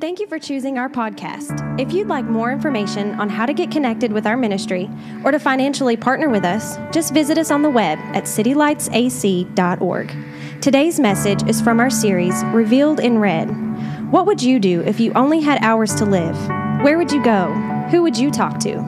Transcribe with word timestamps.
Thank 0.00 0.20
you 0.20 0.28
for 0.28 0.38
choosing 0.38 0.78
our 0.78 0.88
podcast. 0.88 1.80
If 1.80 1.92
you'd 1.92 2.06
like 2.06 2.24
more 2.24 2.52
information 2.52 3.18
on 3.18 3.28
how 3.28 3.46
to 3.46 3.52
get 3.52 3.72
connected 3.72 4.12
with 4.12 4.28
our 4.28 4.36
ministry 4.36 4.88
or 5.24 5.32
to 5.32 5.40
financially 5.40 5.96
partner 5.96 6.28
with 6.28 6.44
us, 6.44 6.76
just 6.92 7.12
visit 7.12 7.36
us 7.36 7.50
on 7.50 7.62
the 7.62 7.70
web 7.70 7.98
at 8.14 8.22
citylightsac.org. 8.24 10.16
Today's 10.62 11.00
message 11.00 11.42
is 11.48 11.60
from 11.60 11.80
our 11.80 11.90
series, 11.90 12.44
Revealed 12.44 13.00
in 13.00 13.18
Red. 13.18 13.46
What 14.12 14.26
would 14.26 14.40
you 14.40 14.60
do 14.60 14.82
if 14.82 15.00
you 15.00 15.12
only 15.14 15.40
had 15.40 15.60
hours 15.64 15.96
to 15.96 16.04
live? 16.04 16.36
Where 16.84 16.96
would 16.96 17.10
you 17.10 17.20
go? 17.24 17.52
Who 17.90 18.04
would 18.04 18.16
you 18.16 18.30
talk 18.30 18.60
to? 18.60 18.78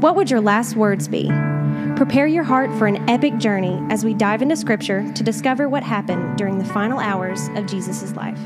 What 0.00 0.16
would 0.16 0.28
your 0.28 0.40
last 0.40 0.74
words 0.74 1.06
be? 1.06 1.28
Prepare 1.94 2.26
your 2.26 2.42
heart 2.42 2.76
for 2.78 2.88
an 2.88 3.08
epic 3.08 3.38
journey 3.38 3.80
as 3.90 4.04
we 4.04 4.12
dive 4.12 4.42
into 4.42 4.56
Scripture 4.56 5.08
to 5.12 5.22
discover 5.22 5.68
what 5.68 5.84
happened 5.84 6.36
during 6.36 6.58
the 6.58 6.64
final 6.64 6.98
hours 6.98 7.46
of 7.54 7.66
Jesus' 7.66 8.16
life. 8.16 8.40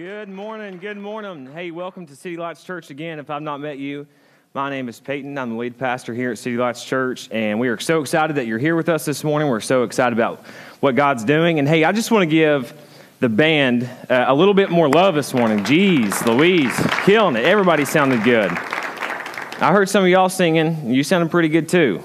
Good 0.00 0.30
morning. 0.30 0.78
Good 0.78 0.96
morning. 0.96 1.46
Hey, 1.52 1.70
welcome 1.70 2.06
to 2.06 2.16
City 2.16 2.38
Lights 2.38 2.64
Church 2.64 2.88
again. 2.88 3.18
If 3.18 3.28
I've 3.28 3.42
not 3.42 3.60
met 3.60 3.76
you, 3.76 4.06
my 4.54 4.70
name 4.70 4.88
is 4.88 4.98
Peyton. 4.98 5.36
I'm 5.36 5.50
the 5.50 5.56
lead 5.56 5.76
pastor 5.76 6.14
here 6.14 6.30
at 6.32 6.38
City 6.38 6.56
Lights 6.56 6.82
Church, 6.82 7.28
and 7.30 7.60
we 7.60 7.68
are 7.68 7.78
so 7.78 8.00
excited 8.00 8.36
that 8.36 8.46
you're 8.46 8.58
here 8.58 8.76
with 8.76 8.88
us 8.88 9.04
this 9.04 9.22
morning. 9.22 9.50
We're 9.50 9.60
so 9.60 9.82
excited 9.82 10.18
about 10.18 10.38
what 10.80 10.96
God's 10.96 11.22
doing. 11.22 11.58
And 11.58 11.68
hey, 11.68 11.84
I 11.84 11.92
just 11.92 12.10
want 12.10 12.22
to 12.22 12.34
give 12.34 12.72
the 13.18 13.28
band 13.28 13.90
uh, 14.08 14.24
a 14.26 14.34
little 14.34 14.54
bit 14.54 14.70
more 14.70 14.88
love 14.88 15.16
this 15.16 15.34
morning. 15.34 15.58
Jeez, 15.64 16.24
Louise, 16.24 16.74
killing 17.04 17.36
it. 17.36 17.44
Everybody 17.44 17.84
sounded 17.84 18.24
good. 18.24 18.50
I 18.50 19.70
heard 19.70 19.90
some 19.90 20.02
of 20.02 20.08
y'all 20.08 20.30
singing. 20.30 20.94
You 20.94 21.04
sounded 21.04 21.30
pretty 21.30 21.50
good 21.50 21.68
too. 21.68 22.02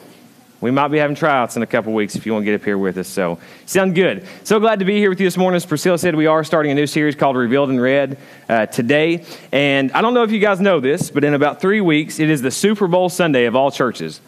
We 0.66 0.72
might 0.72 0.88
be 0.88 0.98
having 0.98 1.16
tryouts 1.16 1.56
in 1.56 1.62
a 1.62 1.68
couple 1.68 1.94
weeks 1.94 2.16
if 2.16 2.26
you 2.26 2.34
want 2.34 2.42
to 2.42 2.52
get 2.52 2.60
up 2.60 2.66
here 2.66 2.80
with 2.80 2.98
us. 2.98 3.08
So, 3.08 3.38
sound 3.68 3.94
good. 3.94 4.26
So 4.44 4.60
glad 4.60 4.80
to 4.80 4.86
be 4.86 4.98
here 4.98 5.12
with 5.12 5.20
you 5.20 5.28
this 5.28 5.38
morning. 5.38 5.58
As 5.58 5.64
Priscilla 5.64 6.00
said, 6.00 6.16
we 6.16 6.26
are 6.26 6.44
starting 6.44 6.72
a 6.72 6.74
new 6.74 6.88
series 6.88 7.14
called 7.14 7.38
Revealed 7.38 7.70
in 7.70 7.80
Red 7.80 8.18
uh, 8.50 8.66
today. 8.66 9.24
And 9.52 9.92
I 9.92 10.02
don't 10.02 10.16
know 10.16 10.24
if 10.24 10.32
you 10.32 10.40
guys 10.40 10.60
know 10.60 10.80
this, 10.80 11.12
but 11.12 11.24
in 11.24 11.36
about 11.36 11.62
three 11.62 11.82
weeks, 11.82 12.18
it 12.18 12.32
is 12.32 12.42
the 12.42 12.50
Super 12.50 12.88
Bowl 12.88 13.10
Sunday 13.10 13.46
of 13.46 13.56
all 13.56 13.70
churches. 13.70 14.20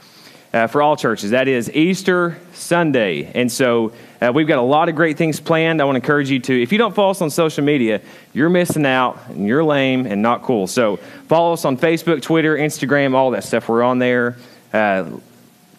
Uh, 0.54 0.68
for 0.68 0.82
all 0.82 0.96
churches. 0.96 1.32
That 1.32 1.48
is 1.48 1.70
Easter 1.72 2.38
Sunday. 2.54 3.32
And 3.34 3.52
so 3.52 3.92
uh, 4.22 4.32
we've 4.34 4.48
got 4.48 4.60
a 4.60 4.62
lot 4.62 4.90
of 4.90 4.96
great 4.96 5.18
things 5.18 5.40
planned. 5.40 5.82
I 5.82 5.86
want 5.86 5.96
to 5.96 6.02
encourage 6.02 6.30
you 6.30 6.40
to, 6.40 6.62
if 6.62 6.72
you 6.72 6.78
don't 6.78 6.96
follow 6.96 7.12
us 7.12 7.22
on 7.22 7.32
social 7.32 7.66
media, 7.66 8.00
you're 8.32 8.50
missing 8.50 8.86
out 8.86 9.20
and 9.30 9.46
you're 9.48 9.64
lame 9.64 10.06
and 10.06 10.22
not 10.22 10.44
cool. 10.44 10.68
So 10.68 10.98
follow 11.28 11.54
us 11.54 11.66
on 11.66 11.78
Facebook, 11.78 12.22
Twitter, 12.22 12.56
Instagram, 12.56 13.16
all 13.16 13.32
that 13.32 13.44
stuff. 13.44 13.68
We're 13.68 13.84
on 13.84 14.00
there. 14.00 14.38
Uh, 14.72 15.18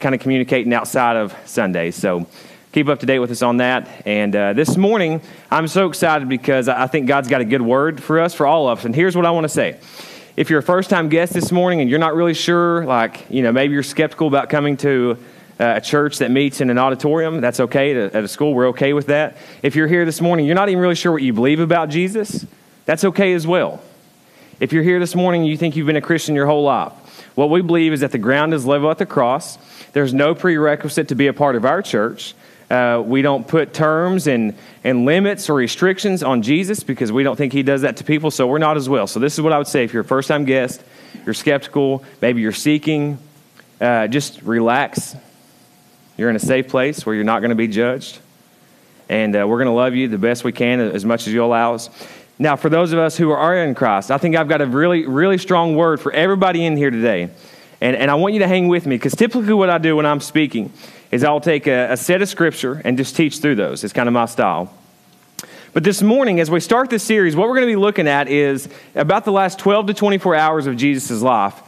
kind 0.00 0.14
of 0.14 0.20
communicating 0.20 0.72
outside 0.72 1.16
of 1.16 1.34
Sundays. 1.44 1.96
So 1.96 2.26
keep 2.72 2.88
up 2.88 3.00
to 3.00 3.06
date 3.06 3.18
with 3.18 3.30
us 3.30 3.42
on 3.42 3.58
that. 3.58 4.02
And 4.06 4.34
uh, 4.34 4.52
this 4.52 4.76
morning, 4.76 5.20
I'm 5.50 5.68
so 5.68 5.88
excited 5.88 6.28
because 6.28 6.68
I 6.68 6.86
think 6.86 7.06
God's 7.06 7.28
got 7.28 7.40
a 7.40 7.44
good 7.44 7.62
word 7.62 8.02
for 8.02 8.20
us, 8.20 8.34
for 8.34 8.46
all 8.46 8.68
of 8.68 8.78
us. 8.78 8.84
And 8.84 8.94
here's 8.94 9.16
what 9.16 9.26
I 9.26 9.30
want 9.30 9.44
to 9.44 9.48
say. 9.48 9.78
If 10.36 10.50
you're 10.50 10.60
a 10.60 10.62
first 10.62 10.88
time 10.88 11.08
guest 11.08 11.32
this 11.32 11.50
morning 11.50 11.80
and 11.80 11.90
you're 11.90 11.98
not 11.98 12.14
really 12.14 12.34
sure, 12.34 12.84
like, 12.84 13.28
you 13.28 13.42
know, 13.42 13.50
maybe 13.50 13.74
you're 13.74 13.82
skeptical 13.82 14.28
about 14.28 14.48
coming 14.48 14.76
to 14.78 15.18
uh, 15.58 15.74
a 15.76 15.80
church 15.80 16.18
that 16.18 16.30
meets 16.30 16.60
in 16.60 16.70
an 16.70 16.78
auditorium, 16.78 17.40
that's 17.40 17.58
okay. 17.58 17.96
At 17.96 18.14
a 18.14 18.28
school, 18.28 18.54
we're 18.54 18.68
okay 18.68 18.92
with 18.92 19.06
that. 19.06 19.36
If 19.62 19.74
you're 19.74 19.88
here 19.88 20.04
this 20.04 20.20
morning, 20.20 20.46
you're 20.46 20.54
not 20.54 20.68
even 20.68 20.80
really 20.80 20.94
sure 20.94 21.10
what 21.10 21.22
you 21.22 21.32
believe 21.32 21.58
about 21.58 21.88
Jesus, 21.88 22.46
that's 22.84 23.02
okay 23.04 23.32
as 23.32 23.46
well. 23.46 23.82
If 24.60 24.72
you're 24.72 24.82
here 24.82 25.00
this 25.00 25.14
morning 25.14 25.44
you 25.44 25.56
think 25.56 25.74
you've 25.74 25.86
been 25.86 25.96
a 25.96 26.00
Christian 26.00 26.36
your 26.36 26.46
whole 26.46 26.62
life, 26.62 26.92
what 27.34 27.50
we 27.50 27.60
believe 27.60 27.92
is 27.92 28.00
that 28.00 28.12
the 28.12 28.18
ground 28.18 28.54
is 28.54 28.66
level 28.66 28.90
at 28.90 28.98
the 28.98 29.06
cross 29.06 29.58
there's 29.98 30.14
no 30.14 30.32
prerequisite 30.32 31.08
to 31.08 31.16
be 31.16 31.26
a 31.26 31.32
part 31.32 31.56
of 31.56 31.64
our 31.64 31.82
church. 31.82 32.32
Uh, 32.70 33.02
we 33.04 33.20
don't 33.20 33.48
put 33.48 33.74
terms 33.74 34.28
and, 34.28 34.54
and 34.84 35.04
limits 35.04 35.50
or 35.50 35.54
restrictions 35.54 36.22
on 36.22 36.40
Jesus 36.40 36.84
because 36.84 37.10
we 37.10 37.24
don't 37.24 37.34
think 37.34 37.52
he 37.52 37.64
does 37.64 37.82
that 37.82 37.96
to 37.96 38.04
people, 38.04 38.30
so 38.30 38.46
we're 38.46 38.58
not 38.58 38.76
as 38.76 38.88
well. 38.88 39.08
So, 39.08 39.18
this 39.18 39.34
is 39.34 39.40
what 39.40 39.52
I 39.52 39.58
would 39.58 39.66
say 39.66 39.82
if 39.82 39.92
you're 39.92 40.02
a 40.02 40.04
first 40.04 40.28
time 40.28 40.44
guest, 40.44 40.84
you're 41.24 41.34
skeptical, 41.34 42.04
maybe 42.20 42.40
you're 42.40 42.52
seeking, 42.52 43.18
uh, 43.80 44.06
just 44.06 44.40
relax. 44.42 45.16
You're 46.16 46.30
in 46.30 46.36
a 46.36 46.40
safe 46.40 46.68
place 46.68 47.04
where 47.04 47.16
you're 47.16 47.24
not 47.24 47.40
going 47.40 47.50
to 47.50 47.56
be 47.56 47.66
judged. 47.66 48.20
And 49.08 49.34
uh, 49.34 49.48
we're 49.48 49.58
going 49.58 49.66
to 49.66 49.72
love 49.72 49.96
you 49.96 50.06
the 50.06 50.16
best 50.16 50.44
we 50.44 50.52
can 50.52 50.78
as 50.78 51.04
much 51.04 51.26
as 51.26 51.32
you 51.32 51.42
allow 51.42 51.74
us. 51.74 51.90
Now, 52.38 52.54
for 52.54 52.68
those 52.68 52.92
of 52.92 53.00
us 53.00 53.16
who 53.16 53.32
are 53.32 53.64
in 53.64 53.74
Christ, 53.74 54.12
I 54.12 54.18
think 54.18 54.36
I've 54.36 54.48
got 54.48 54.60
a 54.60 54.66
really, 54.66 55.06
really 55.06 55.38
strong 55.38 55.74
word 55.74 56.00
for 56.00 56.12
everybody 56.12 56.64
in 56.64 56.76
here 56.76 56.92
today. 56.92 57.30
And, 57.80 57.96
and 57.96 58.10
I 58.10 58.14
want 58.14 58.34
you 58.34 58.40
to 58.40 58.48
hang 58.48 58.68
with 58.68 58.86
me 58.86 58.96
because 58.96 59.14
typically 59.14 59.54
what 59.54 59.70
I 59.70 59.78
do 59.78 59.96
when 59.96 60.06
I'm 60.06 60.20
speaking 60.20 60.72
is 61.10 61.24
I'll 61.24 61.40
take 61.40 61.66
a, 61.66 61.92
a 61.92 61.96
set 61.96 62.22
of 62.22 62.28
scripture 62.28 62.82
and 62.84 62.96
just 62.96 63.16
teach 63.16 63.38
through 63.38 63.54
those. 63.54 63.84
It's 63.84 63.92
kind 63.92 64.08
of 64.08 64.12
my 64.12 64.26
style. 64.26 64.72
But 65.72 65.84
this 65.84 66.02
morning, 66.02 66.40
as 66.40 66.50
we 66.50 66.60
start 66.60 66.90
this 66.90 67.04
series, 67.04 67.36
what 67.36 67.46
we're 67.48 67.54
going 67.54 67.68
to 67.68 67.72
be 67.72 67.76
looking 67.76 68.08
at 68.08 68.28
is 68.28 68.68
about 68.94 69.24
the 69.24 69.32
last 69.32 69.58
12 69.58 69.88
to 69.88 69.94
24 69.94 70.34
hours 70.34 70.66
of 70.66 70.76
Jesus' 70.76 71.22
life 71.22 71.62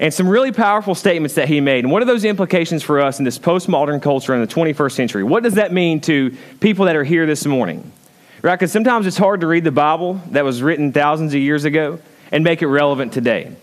and 0.00 0.12
some 0.12 0.28
really 0.28 0.50
powerful 0.50 0.96
statements 0.96 1.36
that 1.36 1.48
he 1.48 1.60
made. 1.60 1.84
And 1.84 1.92
what 1.92 2.02
are 2.02 2.06
those 2.06 2.24
implications 2.24 2.82
for 2.82 3.00
us 3.00 3.20
in 3.20 3.24
this 3.24 3.38
postmodern 3.38 4.02
culture 4.02 4.34
in 4.34 4.40
the 4.40 4.46
21st 4.48 4.92
century? 4.92 5.22
What 5.22 5.44
does 5.44 5.54
that 5.54 5.72
mean 5.72 6.00
to 6.02 6.36
people 6.58 6.86
that 6.86 6.96
are 6.96 7.04
here 7.04 7.24
this 7.24 7.46
morning? 7.46 7.92
Right? 8.40 8.56
Because 8.56 8.72
sometimes 8.72 9.06
it's 9.06 9.16
hard 9.16 9.42
to 9.42 9.46
read 9.46 9.62
the 9.62 9.70
Bible 9.70 10.14
that 10.30 10.44
was 10.44 10.60
written 10.60 10.92
thousands 10.92 11.34
of 11.34 11.40
years 11.40 11.64
ago 11.64 12.00
and 12.32 12.42
make 12.42 12.62
it 12.62 12.66
relevant 12.66 13.12
today. 13.12 13.54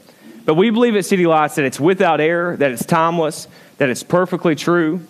But 0.50 0.56
we 0.56 0.72
believe 0.72 0.96
at 0.96 1.06
City 1.06 1.28
Lights 1.28 1.54
that 1.58 1.66
it's 1.66 1.80
without 1.80 2.20
error, 2.20 2.58
that 2.58 2.72
it's 2.72 2.84
timeless, 2.84 3.48
that 3.78 3.88
it's 3.90 4.02
perfectly 4.02 4.56
true. 4.56 5.06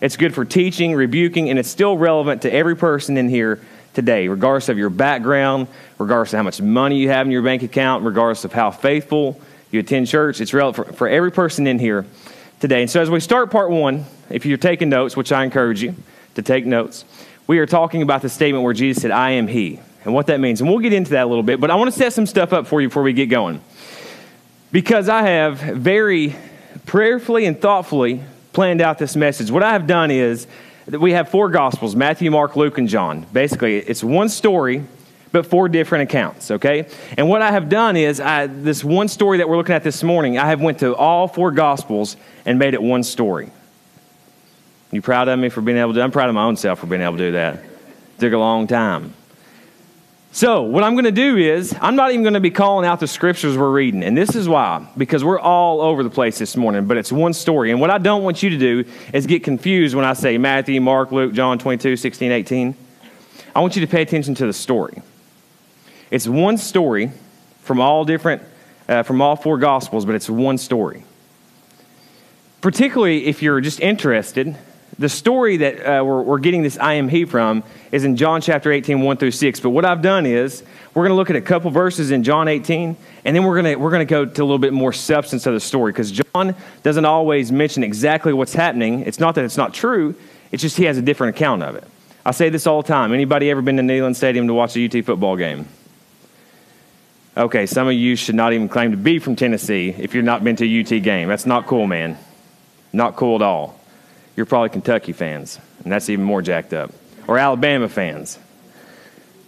It's 0.00 0.16
good 0.16 0.32
for 0.32 0.44
teaching, 0.44 0.94
rebuking, 0.94 1.50
and 1.50 1.58
it's 1.58 1.68
still 1.68 1.98
relevant 1.98 2.42
to 2.42 2.54
every 2.54 2.76
person 2.76 3.16
in 3.16 3.28
here 3.28 3.60
today, 3.94 4.28
regardless 4.28 4.68
of 4.68 4.78
your 4.78 4.90
background, 4.90 5.66
regardless 5.98 6.34
of 6.34 6.36
how 6.36 6.44
much 6.44 6.62
money 6.62 6.98
you 6.98 7.08
have 7.08 7.26
in 7.26 7.32
your 7.32 7.42
bank 7.42 7.64
account, 7.64 8.04
regardless 8.04 8.44
of 8.44 8.52
how 8.52 8.70
faithful 8.70 9.40
you 9.72 9.80
attend 9.80 10.06
church. 10.06 10.40
It's 10.40 10.54
relevant 10.54 10.86
for, 10.86 10.92
for 10.94 11.08
every 11.08 11.32
person 11.32 11.66
in 11.66 11.80
here 11.80 12.06
today. 12.60 12.82
And 12.82 12.88
so, 12.88 13.02
as 13.02 13.10
we 13.10 13.18
start 13.18 13.50
part 13.50 13.70
one, 13.70 14.04
if 14.30 14.46
you're 14.46 14.56
taking 14.56 14.88
notes, 14.88 15.16
which 15.16 15.32
I 15.32 15.42
encourage 15.42 15.82
you 15.82 15.96
to 16.36 16.42
take 16.42 16.64
notes, 16.64 17.04
we 17.48 17.58
are 17.58 17.66
talking 17.66 18.02
about 18.02 18.22
the 18.22 18.28
statement 18.28 18.62
where 18.62 18.72
Jesus 18.72 19.02
said, 19.02 19.10
I 19.10 19.30
am 19.30 19.48
He, 19.48 19.80
and 20.04 20.14
what 20.14 20.28
that 20.28 20.38
means. 20.38 20.60
And 20.60 20.70
we'll 20.70 20.78
get 20.78 20.92
into 20.92 21.10
that 21.10 21.24
a 21.24 21.26
little 21.26 21.42
bit, 21.42 21.58
but 21.58 21.72
I 21.72 21.74
want 21.74 21.92
to 21.92 21.98
set 21.98 22.12
some 22.12 22.26
stuff 22.26 22.52
up 22.52 22.68
for 22.68 22.80
you 22.80 22.86
before 22.86 23.02
we 23.02 23.14
get 23.14 23.26
going 23.26 23.60
because 24.76 25.08
I 25.08 25.22
have 25.22 25.58
very 25.58 26.36
prayerfully 26.84 27.46
and 27.46 27.58
thoughtfully 27.58 28.22
planned 28.52 28.82
out 28.82 28.98
this 28.98 29.16
message. 29.16 29.50
What 29.50 29.62
I 29.62 29.72
have 29.72 29.86
done 29.86 30.10
is 30.10 30.46
that 30.84 31.00
we 31.00 31.12
have 31.12 31.30
four 31.30 31.48
Gospels 31.48 31.96
Matthew, 31.96 32.30
Mark, 32.30 32.56
Luke, 32.56 32.76
and 32.76 32.86
John. 32.86 33.24
Basically, 33.32 33.78
it's 33.78 34.04
one 34.04 34.28
story, 34.28 34.84
but 35.32 35.46
four 35.46 35.70
different 35.70 36.10
accounts, 36.10 36.50
okay? 36.50 36.86
And 37.16 37.26
what 37.26 37.40
I 37.40 37.52
have 37.52 37.70
done 37.70 37.96
is 37.96 38.20
I, 38.20 38.48
this 38.48 38.84
one 38.84 39.08
story 39.08 39.38
that 39.38 39.48
we're 39.48 39.56
looking 39.56 39.74
at 39.74 39.82
this 39.82 40.02
morning, 40.02 40.36
I 40.36 40.48
have 40.48 40.60
went 40.60 40.80
to 40.80 40.94
all 40.94 41.26
four 41.26 41.52
Gospels 41.52 42.18
and 42.44 42.58
made 42.58 42.74
it 42.74 42.82
one 42.82 43.02
story. 43.02 43.50
You 44.92 45.00
proud 45.00 45.28
of 45.28 45.38
me 45.38 45.48
for 45.48 45.62
being 45.62 45.78
able 45.78 45.94
to? 45.94 46.02
I'm 46.02 46.12
proud 46.12 46.28
of 46.28 46.34
my 46.34 46.44
own 46.44 46.56
self 46.56 46.80
for 46.80 46.86
being 46.86 47.00
able 47.00 47.16
to 47.16 47.28
do 47.28 47.32
that. 47.32 47.54
It 47.54 48.20
took 48.20 48.34
a 48.34 48.36
long 48.36 48.66
time. 48.66 49.14
So, 50.36 50.64
what 50.64 50.84
I'm 50.84 50.92
going 50.92 51.06
to 51.06 51.12
do 51.12 51.38
is, 51.38 51.74
I'm 51.80 51.96
not 51.96 52.10
even 52.10 52.22
going 52.22 52.34
to 52.34 52.40
be 52.40 52.50
calling 52.50 52.86
out 52.86 53.00
the 53.00 53.06
scriptures 53.06 53.56
we're 53.56 53.70
reading. 53.70 54.02
And 54.02 54.14
this 54.14 54.36
is 54.36 54.46
why, 54.46 54.86
because 54.94 55.24
we're 55.24 55.40
all 55.40 55.80
over 55.80 56.02
the 56.02 56.10
place 56.10 56.38
this 56.38 56.58
morning, 56.58 56.84
but 56.84 56.98
it's 56.98 57.10
one 57.10 57.32
story. 57.32 57.70
And 57.70 57.80
what 57.80 57.88
I 57.88 57.96
don't 57.96 58.22
want 58.22 58.42
you 58.42 58.50
to 58.50 58.58
do 58.58 58.84
is 59.14 59.26
get 59.26 59.44
confused 59.44 59.94
when 59.94 60.04
I 60.04 60.12
say 60.12 60.36
Matthew, 60.36 60.78
Mark, 60.82 61.10
Luke, 61.10 61.32
John 61.32 61.58
22, 61.58 61.96
16, 61.96 62.30
18. 62.30 62.74
I 63.54 63.60
want 63.60 63.76
you 63.76 63.80
to 63.80 63.90
pay 63.90 64.02
attention 64.02 64.34
to 64.34 64.44
the 64.44 64.52
story. 64.52 65.00
It's 66.10 66.28
one 66.28 66.58
story 66.58 67.12
from 67.62 67.80
all 67.80 68.04
different, 68.04 68.42
uh, 68.90 69.04
from 69.04 69.22
all 69.22 69.36
four 69.36 69.56
gospels, 69.56 70.04
but 70.04 70.14
it's 70.14 70.28
one 70.28 70.58
story. 70.58 71.04
Particularly 72.60 73.24
if 73.24 73.40
you're 73.40 73.62
just 73.62 73.80
interested 73.80 74.54
the 74.98 75.08
story 75.08 75.58
that 75.58 75.80
uh, 75.80 76.04
we're, 76.04 76.22
we're, 76.22 76.38
getting 76.38 76.62
this 76.62 76.78
I 76.78 76.94
am 76.94 77.08
He 77.08 77.26
from 77.26 77.62
is 77.92 78.04
in 78.04 78.16
John 78.16 78.40
chapter 78.40 78.72
18, 78.72 79.02
1 79.02 79.16
through 79.18 79.30
6. 79.30 79.60
But 79.60 79.70
what 79.70 79.84
I've 79.84 80.00
done 80.00 80.24
is 80.24 80.62
we're 80.94 81.02
going 81.02 81.10
to 81.10 81.16
look 81.16 81.28
at 81.28 81.36
a 81.36 81.42
couple 81.42 81.70
verses 81.70 82.10
in 82.10 82.22
John 82.22 82.48
18, 82.48 82.96
and 83.24 83.36
then 83.36 83.44
we're 83.44 83.60
going 83.60 83.74
to, 83.74 83.76
we're 83.76 83.90
to 83.98 84.04
go 84.06 84.24
to 84.24 84.42
a 84.42 84.44
little 84.44 84.58
bit 84.58 84.72
more 84.72 84.92
substance 84.92 85.44
of 85.46 85.52
the 85.52 85.60
story 85.60 85.92
because 85.92 86.10
John 86.10 86.54
doesn't 86.82 87.04
always 87.04 87.52
mention 87.52 87.84
exactly 87.84 88.32
what's 88.32 88.54
happening. 88.54 89.00
It's 89.00 89.20
not 89.20 89.34
that 89.34 89.44
it's 89.44 89.58
not 89.58 89.74
true, 89.74 90.14
it's 90.50 90.62
just 90.62 90.78
he 90.78 90.84
has 90.84 90.96
a 90.96 91.02
different 91.02 91.36
account 91.36 91.62
of 91.62 91.74
it. 91.74 91.84
I 92.24 92.30
say 92.30 92.48
this 92.48 92.66
all 92.66 92.82
the 92.82 92.88
time. 92.88 93.12
Anybody 93.12 93.50
ever 93.50 93.62
been 93.62 93.76
to 93.76 93.82
Neyland 93.82 94.16
Stadium 94.16 94.46
to 94.48 94.54
watch 94.54 94.76
a 94.76 94.84
UT 94.84 95.04
football 95.04 95.36
game? 95.36 95.68
Okay, 97.36 97.66
some 97.66 97.86
of 97.86 97.92
you 97.92 98.16
should 98.16 98.34
not 98.34 98.54
even 98.54 98.68
claim 98.68 98.92
to 98.92 98.96
be 98.96 99.18
from 99.18 99.36
Tennessee 99.36 99.94
if 99.98 100.14
you've 100.14 100.24
not 100.24 100.42
been 100.42 100.56
to 100.56 100.64
a 100.64 100.80
UT 100.80 101.02
game. 101.02 101.28
That's 101.28 101.44
not 101.44 101.66
cool, 101.66 101.86
man. 101.86 102.16
Not 102.94 103.16
cool 103.16 103.36
at 103.36 103.42
all 103.42 103.78
you're 104.36 104.46
probably 104.46 104.68
Kentucky 104.68 105.12
fans, 105.12 105.58
and 105.82 105.90
that's 105.90 106.08
even 106.08 106.24
more 106.24 106.42
jacked 106.42 106.72
up, 106.72 106.92
or 107.26 107.38
Alabama 107.38 107.88
fans. 107.88 108.38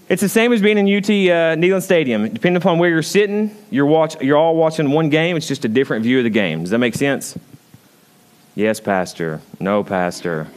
It's 0.09 0.23
the 0.23 0.29
same 0.29 0.55
as 0.55 0.63
being 0.63 0.79
in 0.79 0.87
UT 0.87 1.05
uh, 1.05 1.55
Neyland 1.61 1.83
Stadium. 1.83 2.33
Depending 2.33 2.57
upon 2.57 2.79
where 2.79 2.89
you're 2.89 3.03
sitting, 3.03 3.55
you're, 3.71 3.85
watch, 3.85 4.19
you're 4.23 4.39
all 4.39 4.57
watching 4.57 4.91
one 4.91 5.11
game. 5.11 5.37
It's 5.37 5.47
just 5.47 5.67
a 5.67 5.69
different 5.69 6.03
view 6.03 6.17
of 6.17 6.25
the 6.25 6.31
game. 6.31 6.63
Does 6.63 6.71
that 6.71 6.79
make 6.79 6.95
sense? 6.95 7.39
Yes, 8.55 8.81
Pastor. 8.81 9.43
No, 9.61 9.85
Pastor. 9.85 10.49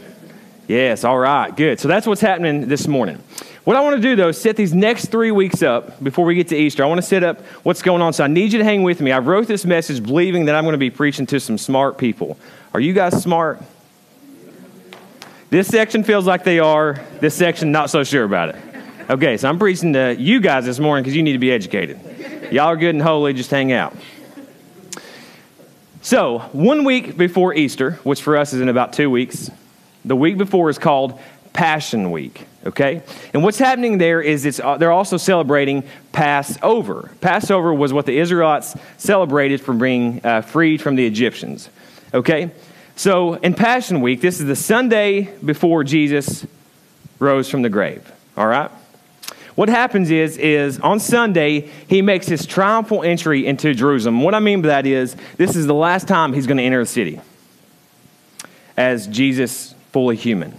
Yes, 0.69 1.03
all 1.03 1.17
right, 1.19 1.53
good. 1.53 1.81
So 1.81 1.89
that's 1.89 2.07
what's 2.07 2.21
happening 2.21 2.69
this 2.69 2.87
morning. 2.87 3.21
What 3.65 3.75
I 3.75 3.81
want 3.81 3.97
to 3.97 4.01
do, 4.01 4.15
though, 4.15 4.29
is 4.29 4.39
set 4.39 4.55
these 4.55 4.73
next 4.73 5.07
three 5.07 5.31
weeks 5.31 5.61
up 5.61 6.01
before 6.01 6.25
we 6.25 6.33
get 6.33 6.47
to 6.47 6.55
Easter. 6.57 6.83
I 6.83 6.87
want 6.87 6.99
to 6.99 7.05
set 7.05 7.23
up 7.23 7.41
what's 7.63 7.81
going 7.81 8.01
on. 8.01 8.13
So 8.13 8.23
I 8.23 8.27
need 8.27 8.53
you 8.53 8.59
to 8.59 8.65
hang 8.65 8.81
with 8.81 9.01
me. 9.01 9.11
I 9.11 9.19
wrote 9.19 9.47
this 9.47 9.65
message 9.65 10.01
believing 10.01 10.45
that 10.45 10.55
I'm 10.55 10.63
going 10.63 10.73
to 10.73 10.79
be 10.79 10.89
preaching 10.89 11.25
to 11.27 11.39
some 11.39 11.57
smart 11.57 11.97
people. 11.97 12.39
Are 12.73 12.79
you 12.79 12.93
guys 12.93 13.21
smart? 13.21 13.61
This 15.51 15.67
section 15.67 16.05
feels 16.05 16.25
like 16.25 16.45
they 16.45 16.59
are. 16.59 16.97
This 17.19 17.35
section, 17.35 17.73
not 17.73 17.89
so 17.89 18.05
sure 18.05 18.23
about 18.23 18.55
it. 18.55 18.55
Okay, 19.09 19.35
so 19.35 19.49
I'm 19.49 19.59
preaching 19.59 19.91
to 19.91 20.15
you 20.17 20.39
guys 20.39 20.63
this 20.63 20.79
morning 20.79 21.03
because 21.03 21.13
you 21.13 21.23
need 21.23 21.33
to 21.33 21.39
be 21.39 21.51
educated. 21.51 21.99
Y'all 22.53 22.67
are 22.67 22.77
good 22.77 22.95
and 22.95 23.01
holy, 23.01 23.33
just 23.33 23.51
hang 23.51 23.73
out. 23.73 23.93
So, 26.01 26.39
one 26.53 26.85
week 26.85 27.17
before 27.17 27.53
Easter, 27.53 27.99
which 28.03 28.21
for 28.21 28.37
us 28.37 28.53
is 28.53 28.61
in 28.61 28.69
about 28.69 28.93
two 28.93 29.09
weeks, 29.09 29.51
the 30.05 30.15
week 30.15 30.37
before 30.37 30.69
is 30.69 30.77
called 30.77 31.19
Passion 31.51 32.11
Week. 32.11 32.47
Okay, 32.65 33.03
and 33.33 33.43
what's 33.43 33.57
happening 33.57 33.97
there 33.97 34.21
is 34.21 34.45
it's 34.45 34.61
uh, 34.61 34.77
they're 34.77 34.93
also 34.93 35.17
celebrating 35.17 35.83
Passover. 36.13 37.11
Passover 37.19 37.73
was 37.73 37.91
what 37.91 38.05
the 38.05 38.17
Israelites 38.17 38.73
celebrated 38.95 39.59
for 39.59 39.73
being 39.73 40.21
uh, 40.23 40.43
freed 40.43 40.81
from 40.81 40.95
the 40.95 41.05
Egyptians. 41.05 41.67
Okay, 42.13 42.51
so 43.01 43.33
in 43.33 43.55
Passion 43.55 44.01
Week, 44.01 44.21
this 44.21 44.39
is 44.39 44.45
the 44.45 44.55
Sunday 44.55 45.33
before 45.43 45.83
Jesus 45.83 46.45
rose 47.17 47.49
from 47.49 47.63
the 47.63 47.69
grave. 47.69 48.11
All 48.37 48.45
right. 48.45 48.69
What 49.55 49.69
happens 49.69 50.11
is, 50.11 50.37
is 50.37 50.79
on 50.79 50.99
Sunday, 50.99 51.71
he 51.87 52.03
makes 52.03 52.27
his 52.27 52.45
triumphal 52.45 53.01
entry 53.01 53.47
into 53.47 53.73
Jerusalem. 53.73 54.21
What 54.21 54.35
I 54.35 54.39
mean 54.39 54.61
by 54.61 54.67
that 54.67 54.85
is, 54.85 55.15
this 55.37 55.55
is 55.55 55.65
the 55.65 55.73
last 55.73 56.07
time 56.07 56.31
he's 56.31 56.45
going 56.45 56.57
to 56.57 56.63
enter 56.63 56.83
the 56.83 56.85
city 56.85 57.19
as 58.77 59.07
Jesus 59.07 59.73
fully 59.91 60.15
human. 60.15 60.53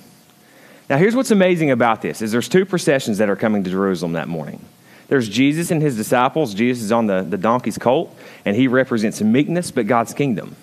Now, 0.91 0.99
here's 0.99 1.15
what's 1.15 1.31
amazing 1.31 1.71
about 1.71 2.03
this: 2.03 2.23
is 2.23 2.33
there's 2.33 2.49
two 2.49 2.65
processions 2.65 3.19
that 3.19 3.29
are 3.31 3.37
coming 3.37 3.62
to 3.62 3.71
Jerusalem 3.71 4.15
that 4.15 4.27
morning. 4.27 4.65
There's 5.06 5.29
Jesus 5.29 5.71
and 5.71 5.81
his 5.81 5.94
disciples. 5.94 6.55
Jesus 6.55 6.83
is 6.83 6.91
on 6.91 7.06
the, 7.06 7.23
the 7.23 7.39
donkey's 7.39 7.79
colt, 7.79 8.12
and 8.44 8.56
he 8.56 8.67
represents 8.67 9.23
meekness, 9.23 9.71
but 9.71 9.87
God's 9.87 10.12
kingdom. 10.12 10.56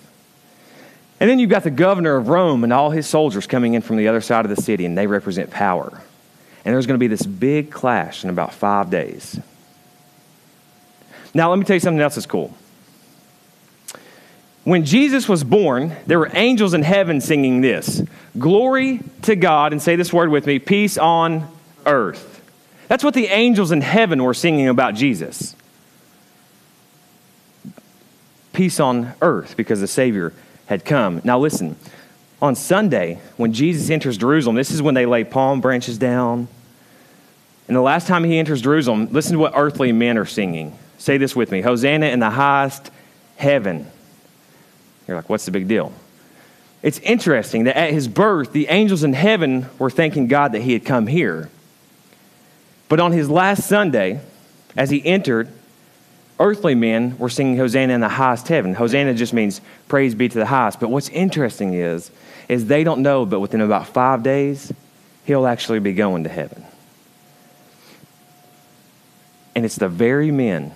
And 1.20 1.28
then 1.28 1.38
you've 1.38 1.50
got 1.50 1.64
the 1.64 1.70
governor 1.70 2.16
of 2.16 2.28
Rome 2.28 2.64
and 2.64 2.72
all 2.72 2.90
his 2.90 3.06
soldiers 3.06 3.46
coming 3.46 3.74
in 3.74 3.82
from 3.82 3.98
the 3.98 4.08
other 4.08 4.22
side 4.22 4.46
of 4.46 4.54
the 4.54 4.60
city, 4.60 4.86
and 4.86 4.96
they 4.96 5.06
represent 5.06 5.50
power. 5.50 6.00
And 6.64 6.74
there's 6.74 6.86
going 6.86 6.98
to 6.98 7.02
be 7.02 7.08
this 7.08 7.24
big 7.24 7.70
clash 7.70 8.24
in 8.24 8.30
about 8.30 8.54
five 8.54 8.90
days. 8.90 9.38
Now, 11.34 11.50
let 11.50 11.58
me 11.58 11.64
tell 11.64 11.76
you 11.76 11.80
something 11.80 12.00
else 12.00 12.14
that's 12.14 12.26
cool. 12.26 12.54
When 14.64 14.84
Jesus 14.84 15.28
was 15.28 15.44
born, 15.44 15.94
there 16.06 16.18
were 16.18 16.30
angels 16.32 16.74
in 16.74 16.82
heaven 16.82 17.20
singing 17.20 17.60
this 17.60 18.02
Glory 18.38 19.00
to 19.22 19.36
God, 19.36 19.72
and 19.72 19.82
say 19.82 19.96
this 19.96 20.12
word 20.12 20.30
with 20.30 20.46
me 20.46 20.58
peace 20.58 20.96
on 20.96 21.48
earth. 21.84 22.42
That's 22.88 23.04
what 23.04 23.14
the 23.14 23.26
angels 23.26 23.72
in 23.72 23.82
heaven 23.82 24.22
were 24.22 24.34
singing 24.34 24.68
about 24.68 24.94
Jesus. 24.94 25.54
Peace 28.52 28.80
on 28.80 29.14
earth 29.22 29.56
because 29.56 29.80
the 29.80 29.86
Savior 29.86 30.32
had 30.70 30.84
come. 30.84 31.20
Now, 31.24 31.36
listen, 31.40 31.74
on 32.40 32.54
Sunday, 32.54 33.18
when 33.36 33.52
Jesus 33.52 33.90
enters 33.90 34.16
Jerusalem, 34.16 34.54
this 34.54 34.70
is 34.70 34.80
when 34.80 34.94
they 34.94 35.04
lay 35.04 35.24
palm 35.24 35.60
branches 35.60 35.98
down. 35.98 36.46
And 37.66 37.76
the 37.76 37.80
last 37.80 38.06
time 38.06 38.22
he 38.22 38.38
enters 38.38 38.62
Jerusalem, 38.62 39.08
listen 39.10 39.32
to 39.32 39.40
what 39.40 39.52
earthly 39.56 39.90
men 39.90 40.16
are 40.16 40.24
singing. 40.24 40.78
Say 40.96 41.18
this 41.18 41.34
with 41.34 41.50
me 41.50 41.60
Hosanna 41.60 42.06
in 42.06 42.20
the 42.20 42.30
highest 42.30 42.92
heaven. 43.34 43.84
You're 45.08 45.16
like, 45.16 45.28
what's 45.28 45.44
the 45.44 45.50
big 45.50 45.66
deal? 45.66 45.92
It's 46.82 47.00
interesting 47.00 47.64
that 47.64 47.76
at 47.76 47.92
his 47.92 48.06
birth, 48.06 48.52
the 48.52 48.68
angels 48.68 49.02
in 49.02 49.12
heaven 49.12 49.66
were 49.76 49.90
thanking 49.90 50.28
God 50.28 50.52
that 50.52 50.62
he 50.62 50.72
had 50.72 50.84
come 50.84 51.08
here. 51.08 51.50
But 52.88 53.00
on 53.00 53.10
his 53.10 53.28
last 53.28 53.68
Sunday, 53.68 54.20
as 54.76 54.88
he 54.88 55.04
entered, 55.04 55.48
earthly 56.40 56.74
men 56.74 57.16
were 57.18 57.28
singing 57.28 57.58
Hosanna 57.58 57.92
in 57.92 58.00
the 58.00 58.08
highest 58.08 58.48
heaven. 58.48 58.74
Hosanna 58.74 59.12
just 59.14 59.34
means 59.34 59.60
praise 59.86 60.14
be 60.14 60.28
to 60.28 60.38
the 60.38 60.46
highest. 60.46 60.80
But 60.80 60.90
what's 60.90 61.10
interesting 61.10 61.74
is, 61.74 62.10
is 62.48 62.66
they 62.66 62.82
don't 62.82 63.02
know, 63.02 63.26
but 63.26 63.40
within 63.40 63.60
about 63.60 63.86
five 63.86 64.22
days, 64.22 64.72
he'll 65.24 65.46
actually 65.46 65.78
be 65.78 65.92
going 65.92 66.24
to 66.24 66.30
heaven. 66.30 66.64
And 69.54 69.66
it's 69.66 69.76
the 69.76 69.88
very 69.88 70.30
men 70.30 70.72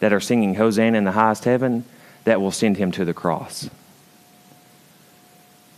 that 0.00 0.12
are 0.12 0.20
singing 0.20 0.56
Hosanna 0.56 0.98
in 0.98 1.04
the 1.04 1.12
highest 1.12 1.44
heaven 1.44 1.84
that 2.24 2.40
will 2.40 2.50
send 2.50 2.76
him 2.76 2.90
to 2.92 3.04
the 3.04 3.14
cross. 3.14 3.70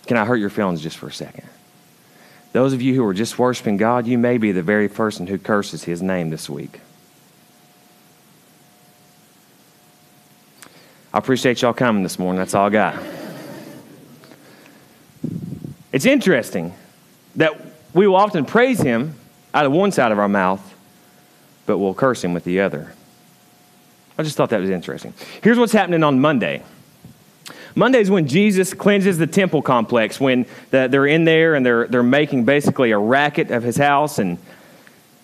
Can 0.06 0.16
I 0.16 0.24
hurt 0.24 0.36
your 0.36 0.48
feelings 0.48 0.80
just 0.80 0.96
for 0.96 1.08
a 1.08 1.12
second? 1.12 1.46
Those 2.52 2.72
of 2.72 2.80
you 2.80 2.94
who 2.94 3.04
are 3.04 3.12
just 3.12 3.38
worshiping 3.38 3.76
God, 3.76 4.06
you 4.06 4.16
may 4.16 4.38
be 4.38 4.52
the 4.52 4.62
very 4.62 4.88
person 4.88 5.26
who 5.26 5.36
curses 5.36 5.84
his 5.84 6.00
name 6.00 6.30
this 6.30 6.48
week. 6.48 6.80
I 11.12 11.18
appreciate 11.18 11.62
y'all 11.62 11.72
coming 11.72 12.02
this 12.02 12.18
morning. 12.18 12.38
That's 12.38 12.54
all 12.54 12.66
I 12.66 12.70
got. 12.70 13.02
It's 15.90 16.04
interesting 16.04 16.74
that 17.36 17.58
we 17.94 18.06
will 18.06 18.16
often 18.16 18.44
praise 18.44 18.80
him 18.80 19.14
out 19.54 19.64
of 19.64 19.72
one 19.72 19.90
side 19.90 20.12
of 20.12 20.18
our 20.18 20.28
mouth, 20.28 20.60
but 21.64 21.78
we'll 21.78 21.94
curse 21.94 22.22
him 22.22 22.34
with 22.34 22.44
the 22.44 22.60
other. 22.60 22.92
I 24.18 24.22
just 24.22 24.36
thought 24.36 24.50
that 24.50 24.60
was 24.60 24.68
interesting. 24.68 25.14
Here's 25.42 25.58
what's 25.58 25.72
happening 25.72 26.02
on 26.02 26.20
Monday. 26.20 26.62
Monday 27.74 28.00
is 28.00 28.10
when 28.10 28.28
Jesus 28.28 28.74
cleanses 28.74 29.16
the 29.16 29.26
temple 29.26 29.62
complex, 29.62 30.20
when 30.20 30.44
the, 30.70 30.88
they're 30.88 31.06
in 31.06 31.24
there 31.24 31.54
and 31.54 31.64
they're, 31.64 31.86
they're 31.86 32.02
making 32.02 32.44
basically 32.44 32.90
a 32.90 32.98
racket 32.98 33.50
of 33.50 33.62
his 33.62 33.76
house, 33.76 34.18
and 34.18 34.36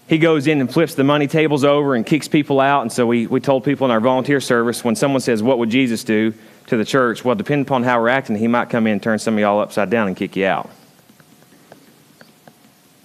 he 0.06 0.18
goes 0.18 0.46
in 0.46 0.60
and 0.60 0.70
flips 0.70 0.94
the 0.94 1.04
money 1.04 1.26
tables 1.26 1.64
over 1.64 1.94
and 1.94 2.04
kicks 2.04 2.28
people 2.28 2.60
out. 2.60 2.82
And 2.82 2.92
so 2.92 3.06
we, 3.06 3.26
we 3.26 3.40
told 3.40 3.64
people 3.64 3.86
in 3.86 3.90
our 3.90 4.00
volunteer 4.00 4.40
service 4.40 4.84
when 4.84 4.96
someone 4.96 5.20
says, 5.20 5.42
What 5.42 5.58
would 5.58 5.70
Jesus 5.70 6.04
do 6.04 6.34
to 6.66 6.76
the 6.76 6.84
church? 6.84 7.24
Well, 7.24 7.34
depending 7.34 7.66
upon 7.66 7.84
how 7.84 8.00
we're 8.00 8.08
acting, 8.08 8.36
he 8.36 8.48
might 8.48 8.68
come 8.68 8.86
in 8.86 8.94
and 8.94 9.02
turn 9.02 9.18
some 9.18 9.34
of 9.34 9.40
y'all 9.40 9.60
upside 9.60 9.90
down 9.90 10.08
and 10.08 10.16
kick 10.16 10.36
you 10.36 10.46
out. 10.46 10.70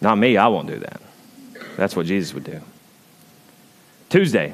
Not 0.02 0.18
me, 0.18 0.38
I 0.38 0.48
won't 0.48 0.68
do 0.68 0.80
that. 0.80 1.02
That's 1.78 1.96
what 1.96 2.06
Jesus 2.06 2.34
would 2.34 2.44
do. 2.44 2.60
Tuesday. 4.10 4.54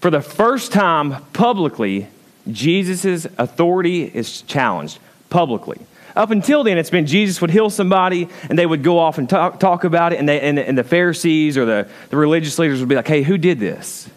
For 0.00 0.10
the 0.10 0.20
first 0.20 0.72
time 0.72 1.22
publicly, 1.32 2.08
Jesus' 2.50 3.26
authority 3.38 4.04
is 4.04 4.42
challenged 4.42 4.98
publicly. 5.30 5.80
Up 6.16 6.30
until 6.30 6.64
then, 6.64 6.78
it's 6.78 6.88
been 6.88 7.06
Jesus 7.06 7.42
would 7.42 7.50
heal 7.50 7.68
somebody 7.68 8.28
and 8.48 8.58
they 8.58 8.64
would 8.64 8.82
go 8.82 8.98
off 8.98 9.18
and 9.18 9.28
talk, 9.28 9.60
talk 9.60 9.84
about 9.84 10.14
it, 10.14 10.18
and, 10.18 10.26
they, 10.26 10.40
and, 10.40 10.58
and 10.58 10.76
the 10.76 10.82
Pharisees 10.82 11.58
or 11.58 11.66
the, 11.66 11.88
the 12.08 12.16
religious 12.16 12.58
leaders 12.58 12.80
would 12.80 12.88
be 12.88 12.96
like, 12.96 13.06
hey, 13.06 13.22
who 13.22 13.36
did 13.36 13.60
this? 13.60 14.08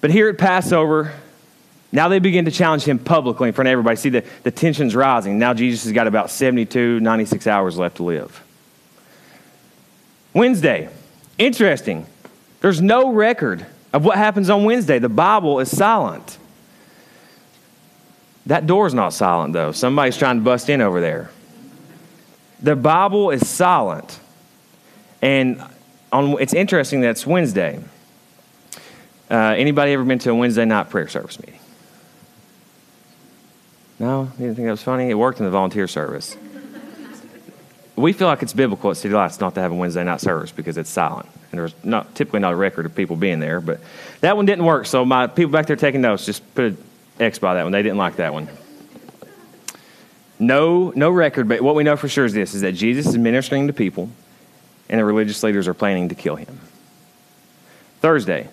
But 0.00 0.10
here 0.10 0.28
at 0.28 0.38
Passover, 0.38 1.12
now 1.90 2.06
they 2.06 2.20
begin 2.20 2.44
to 2.44 2.52
challenge 2.52 2.84
him 2.84 3.00
publicly 3.00 3.48
in 3.48 3.54
front 3.54 3.66
of 3.66 3.72
everybody. 3.72 3.96
See, 3.96 4.08
the, 4.08 4.24
the 4.44 4.52
tension's 4.52 4.94
rising. 4.94 5.38
Now 5.38 5.52
Jesus 5.52 5.82
has 5.82 5.92
got 5.92 6.06
about 6.06 6.30
72, 6.30 7.00
96 7.00 7.46
hours 7.48 7.76
left 7.76 7.96
to 7.96 8.04
live. 8.04 8.42
Wednesday, 10.32 10.88
interesting. 11.38 12.06
There's 12.60 12.80
no 12.80 13.12
record 13.12 13.66
of 13.92 14.04
what 14.04 14.16
happens 14.16 14.48
on 14.48 14.62
Wednesday. 14.62 15.00
The 15.00 15.08
Bible 15.08 15.58
is 15.58 15.76
silent. 15.76 16.38
That 18.46 18.66
door's 18.66 18.94
not 18.94 19.12
silent, 19.12 19.52
though. 19.52 19.72
Somebody's 19.72 20.16
trying 20.16 20.38
to 20.38 20.44
bust 20.44 20.68
in 20.68 20.80
over 20.80 21.00
there. 21.00 21.30
The 22.60 22.76
Bible 22.76 23.30
is 23.30 23.48
silent. 23.48 24.18
And 25.20 25.62
on, 26.12 26.40
it's 26.40 26.54
interesting 26.54 27.00
that 27.02 27.10
it's 27.10 27.26
Wednesday. 27.26 27.80
Uh, 29.30 29.54
anybody 29.56 29.92
ever 29.92 30.04
been 30.04 30.18
to 30.20 30.30
a 30.30 30.34
Wednesday 30.34 30.64
night 30.64 30.90
prayer 30.90 31.08
service 31.08 31.38
meeting? 31.40 31.60
No? 33.98 34.22
You 34.38 34.46
didn't 34.46 34.56
think 34.56 34.66
that 34.66 34.72
was 34.72 34.82
funny? 34.82 35.10
It 35.10 35.14
worked 35.14 35.38
in 35.38 35.44
the 35.44 35.50
volunteer 35.50 35.86
service. 35.86 36.36
we 37.94 38.12
feel 38.12 38.26
like 38.26 38.42
it's 38.42 38.52
biblical 38.52 38.90
at 38.90 38.96
City 38.96 39.14
Lights 39.14 39.38
not 39.38 39.54
to 39.54 39.60
have 39.60 39.70
a 39.70 39.74
Wednesday 39.74 40.02
night 40.02 40.20
service 40.20 40.50
because 40.50 40.76
it's 40.76 40.90
silent. 40.90 41.28
And 41.50 41.60
there's 41.60 41.74
not 41.84 42.14
typically 42.14 42.40
not 42.40 42.52
a 42.52 42.56
record 42.56 42.84
of 42.84 42.94
people 42.94 43.14
being 43.14 43.38
there, 43.38 43.60
but 43.60 43.80
that 44.20 44.36
one 44.36 44.44
didn't 44.44 44.64
work. 44.64 44.86
So 44.86 45.04
my 45.04 45.28
people 45.28 45.52
back 45.52 45.66
there 45.66 45.76
taking 45.76 46.00
notes, 46.00 46.26
just 46.26 46.54
put 46.54 46.64
an 46.64 46.78
X 47.20 47.38
by 47.38 47.54
that 47.54 47.62
one. 47.62 47.72
They 47.72 47.82
didn't 47.82 47.98
like 47.98 48.16
that 48.16 48.32
one. 48.32 48.48
No, 50.38 50.92
no 50.96 51.10
record, 51.10 51.46
but 51.46 51.60
what 51.60 51.74
we 51.74 51.84
know 51.84 51.96
for 51.96 52.08
sure 52.08 52.24
is 52.24 52.32
this: 52.32 52.54
is 52.54 52.62
that 52.62 52.72
Jesus 52.72 53.06
is 53.06 53.16
ministering 53.16 53.68
to 53.68 53.72
people, 53.72 54.08
and 54.88 54.98
the 54.98 55.04
religious 55.04 55.42
leaders 55.42 55.68
are 55.68 55.74
planning 55.74 56.08
to 56.08 56.14
kill 56.14 56.36
him. 56.36 56.60
Thursday. 58.00 58.48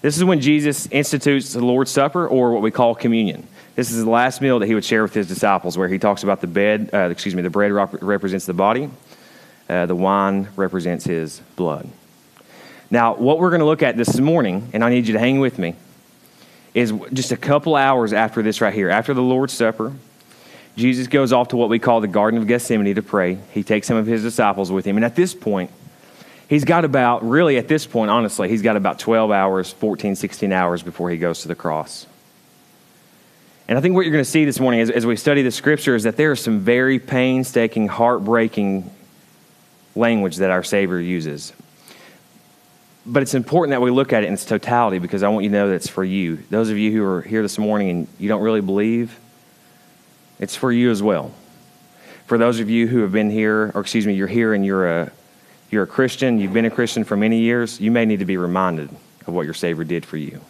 This 0.00 0.16
is 0.16 0.24
when 0.24 0.40
Jesus 0.40 0.86
institutes 0.86 1.52
the 1.52 1.64
Lord's 1.64 1.90
Supper, 1.90 2.26
or 2.26 2.52
what 2.52 2.62
we 2.62 2.70
call 2.70 2.94
communion. 2.94 3.46
This 3.74 3.92
is 3.92 4.02
the 4.02 4.10
last 4.10 4.40
meal 4.40 4.58
that 4.58 4.66
he 4.66 4.74
would 4.74 4.84
share 4.84 5.02
with 5.02 5.14
his 5.14 5.28
disciples, 5.28 5.78
where 5.78 5.88
he 5.88 5.98
talks 5.98 6.24
about 6.24 6.40
the 6.40 6.46
bed. 6.48 6.90
Uh, 6.92 7.10
excuse 7.10 7.34
me, 7.34 7.42
the 7.42 7.50
bread 7.50 7.70
represents 7.72 8.46
the 8.46 8.54
body, 8.54 8.90
uh, 9.68 9.86
the 9.86 9.94
wine 9.94 10.48
represents 10.56 11.04
his 11.04 11.40
blood. 11.54 11.88
Now, 12.90 13.14
what 13.14 13.38
we're 13.38 13.50
going 13.50 13.60
to 13.60 13.66
look 13.66 13.82
at 13.82 13.96
this 13.96 14.18
morning, 14.18 14.70
and 14.72 14.82
I 14.82 14.90
need 14.90 15.06
you 15.06 15.12
to 15.12 15.18
hang 15.18 15.38
with 15.38 15.58
me, 15.58 15.76
is 16.78 16.92
just 17.12 17.32
a 17.32 17.36
couple 17.36 17.74
hours 17.74 18.12
after 18.12 18.42
this 18.42 18.60
right 18.60 18.72
here, 18.72 18.88
after 18.88 19.12
the 19.12 19.22
Lord's 19.22 19.52
Supper. 19.52 19.92
Jesus 20.76 21.08
goes 21.08 21.32
off 21.32 21.48
to 21.48 21.56
what 21.56 21.68
we 21.68 21.80
call 21.80 22.00
the 22.00 22.06
Garden 22.06 22.40
of 22.40 22.46
Gethsemane 22.46 22.94
to 22.94 23.02
pray. 23.02 23.38
He 23.52 23.64
takes 23.64 23.88
some 23.88 23.96
of 23.96 24.06
his 24.06 24.22
disciples 24.22 24.70
with 24.70 24.84
him. 24.84 24.96
And 24.96 25.04
at 25.04 25.16
this 25.16 25.34
point, 25.34 25.72
he's 26.48 26.64
got 26.64 26.84
about, 26.84 27.28
really 27.28 27.56
at 27.56 27.66
this 27.66 27.84
point, 27.84 28.12
honestly, 28.12 28.48
he's 28.48 28.62
got 28.62 28.76
about 28.76 29.00
12 29.00 29.32
hours, 29.32 29.72
14, 29.72 30.14
16 30.14 30.52
hours 30.52 30.84
before 30.84 31.10
he 31.10 31.16
goes 31.16 31.42
to 31.42 31.48
the 31.48 31.56
cross. 31.56 32.06
And 33.66 33.76
I 33.76 33.80
think 33.80 33.96
what 33.96 34.02
you're 34.02 34.12
going 34.12 34.24
to 34.24 34.30
see 34.30 34.44
this 34.44 34.60
morning 34.60 34.80
as, 34.80 34.88
as 34.88 35.04
we 35.04 35.16
study 35.16 35.42
the 35.42 35.50
scripture 35.50 35.96
is 35.96 36.04
that 36.04 36.16
there 36.16 36.30
is 36.30 36.40
some 36.40 36.60
very 36.60 37.00
painstaking, 37.00 37.88
heartbreaking 37.88 38.88
language 39.96 40.36
that 40.36 40.50
our 40.50 40.62
Savior 40.62 41.00
uses. 41.00 41.52
But 43.10 43.22
it's 43.22 43.32
important 43.32 43.70
that 43.70 43.80
we 43.80 43.90
look 43.90 44.12
at 44.12 44.22
it 44.22 44.26
in 44.26 44.34
its 44.34 44.44
totality 44.44 44.98
because 44.98 45.22
I 45.22 45.28
want 45.28 45.44
you 45.44 45.48
to 45.48 45.56
know 45.56 45.68
that 45.68 45.74
it's 45.74 45.88
for 45.88 46.04
you. 46.04 46.36
Those 46.50 46.68
of 46.68 46.76
you 46.76 46.92
who 46.92 47.02
are 47.02 47.22
here 47.22 47.40
this 47.40 47.58
morning 47.58 47.88
and 47.90 48.08
you 48.18 48.28
don't 48.28 48.42
really 48.42 48.60
believe, 48.60 49.18
it's 50.38 50.54
for 50.54 50.70
you 50.70 50.90
as 50.90 51.02
well. 51.02 51.32
For 52.26 52.36
those 52.36 52.60
of 52.60 52.68
you 52.68 52.86
who 52.86 53.00
have 53.00 53.10
been 53.10 53.30
here, 53.30 53.72
or 53.74 53.80
excuse 53.80 54.06
me, 54.06 54.12
you're 54.12 54.28
here 54.28 54.52
and 54.52 54.64
you're 54.64 54.86
a, 54.86 55.12
you're 55.70 55.84
a 55.84 55.86
Christian, 55.86 56.38
you've 56.38 56.52
been 56.52 56.66
a 56.66 56.70
Christian 56.70 57.02
for 57.02 57.16
many 57.16 57.40
years, 57.40 57.80
you 57.80 57.90
may 57.90 58.04
need 58.04 58.18
to 58.18 58.26
be 58.26 58.36
reminded 58.36 58.90
of 59.26 59.32
what 59.32 59.46
your 59.46 59.54
Savior 59.54 59.84
did 59.84 60.04
for 60.04 60.18
you. 60.18 60.42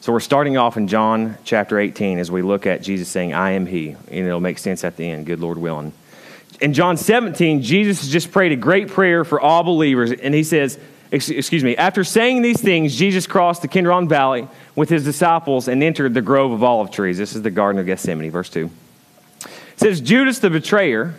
So 0.00 0.12
we're 0.12 0.20
starting 0.20 0.58
off 0.58 0.76
in 0.76 0.88
John 0.88 1.38
chapter 1.44 1.78
18 1.78 2.18
as 2.18 2.30
we 2.30 2.42
look 2.42 2.66
at 2.66 2.82
Jesus 2.82 3.08
saying, 3.08 3.32
I 3.32 3.52
am 3.52 3.64
He. 3.66 3.90
And 3.90 4.26
it'll 4.26 4.40
make 4.40 4.58
sense 4.58 4.84
at 4.84 4.96
the 4.96 5.10
end, 5.10 5.24
good 5.26 5.40
Lord 5.40 5.56
willing. 5.58 5.92
In 6.60 6.72
John 6.72 6.96
17, 6.96 7.62
Jesus 7.62 8.00
has 8.00 8.10
just 8.10 8.32
prayed 8.32 8.52
a 8.52 8.56
great 8.56 8.88
prayer 8.88 9.24
for 9.24 9.40
all 9.40 9.62
believers. 9.62 10.10
And 10.12 10.34
he 10.34 10.42
says, 10.42 10.78
excuse 11.10 11.62
me, 11.62 11.76
after 11.76 12.04
saying 12.04 12.42
these 12.42 12.60
things, 12.60 12.96
Jesus 12.96 13.26
crossed 13.26 13.62
the 13.62 13.68
Kidron 13.68 14.08
Valley 14.08 14.48
with 14.74 14.88
his 14.88 15.04
disciples 15.04 15.68
and 15.68 15.82
entered 15.82 16.14
the 16.14 16.22
grove 16.22 16.52
of 16.52 16.62
olive 16.62 16.90
trees. 16.90 17.18
This 17.18 17.34
is 17.34 17.42
the 17.42 17.50
Garden 17.50 17.80
of 17.80 17.86
Gethsemane, 17.86 18.30
verse 18.30 18.50
2. 18.50 18.70
It 19.40 19.50
says, 19.76 20.00
Judas 20.00 20.40
the 20.40 20.50
betrayer 20.50 21.14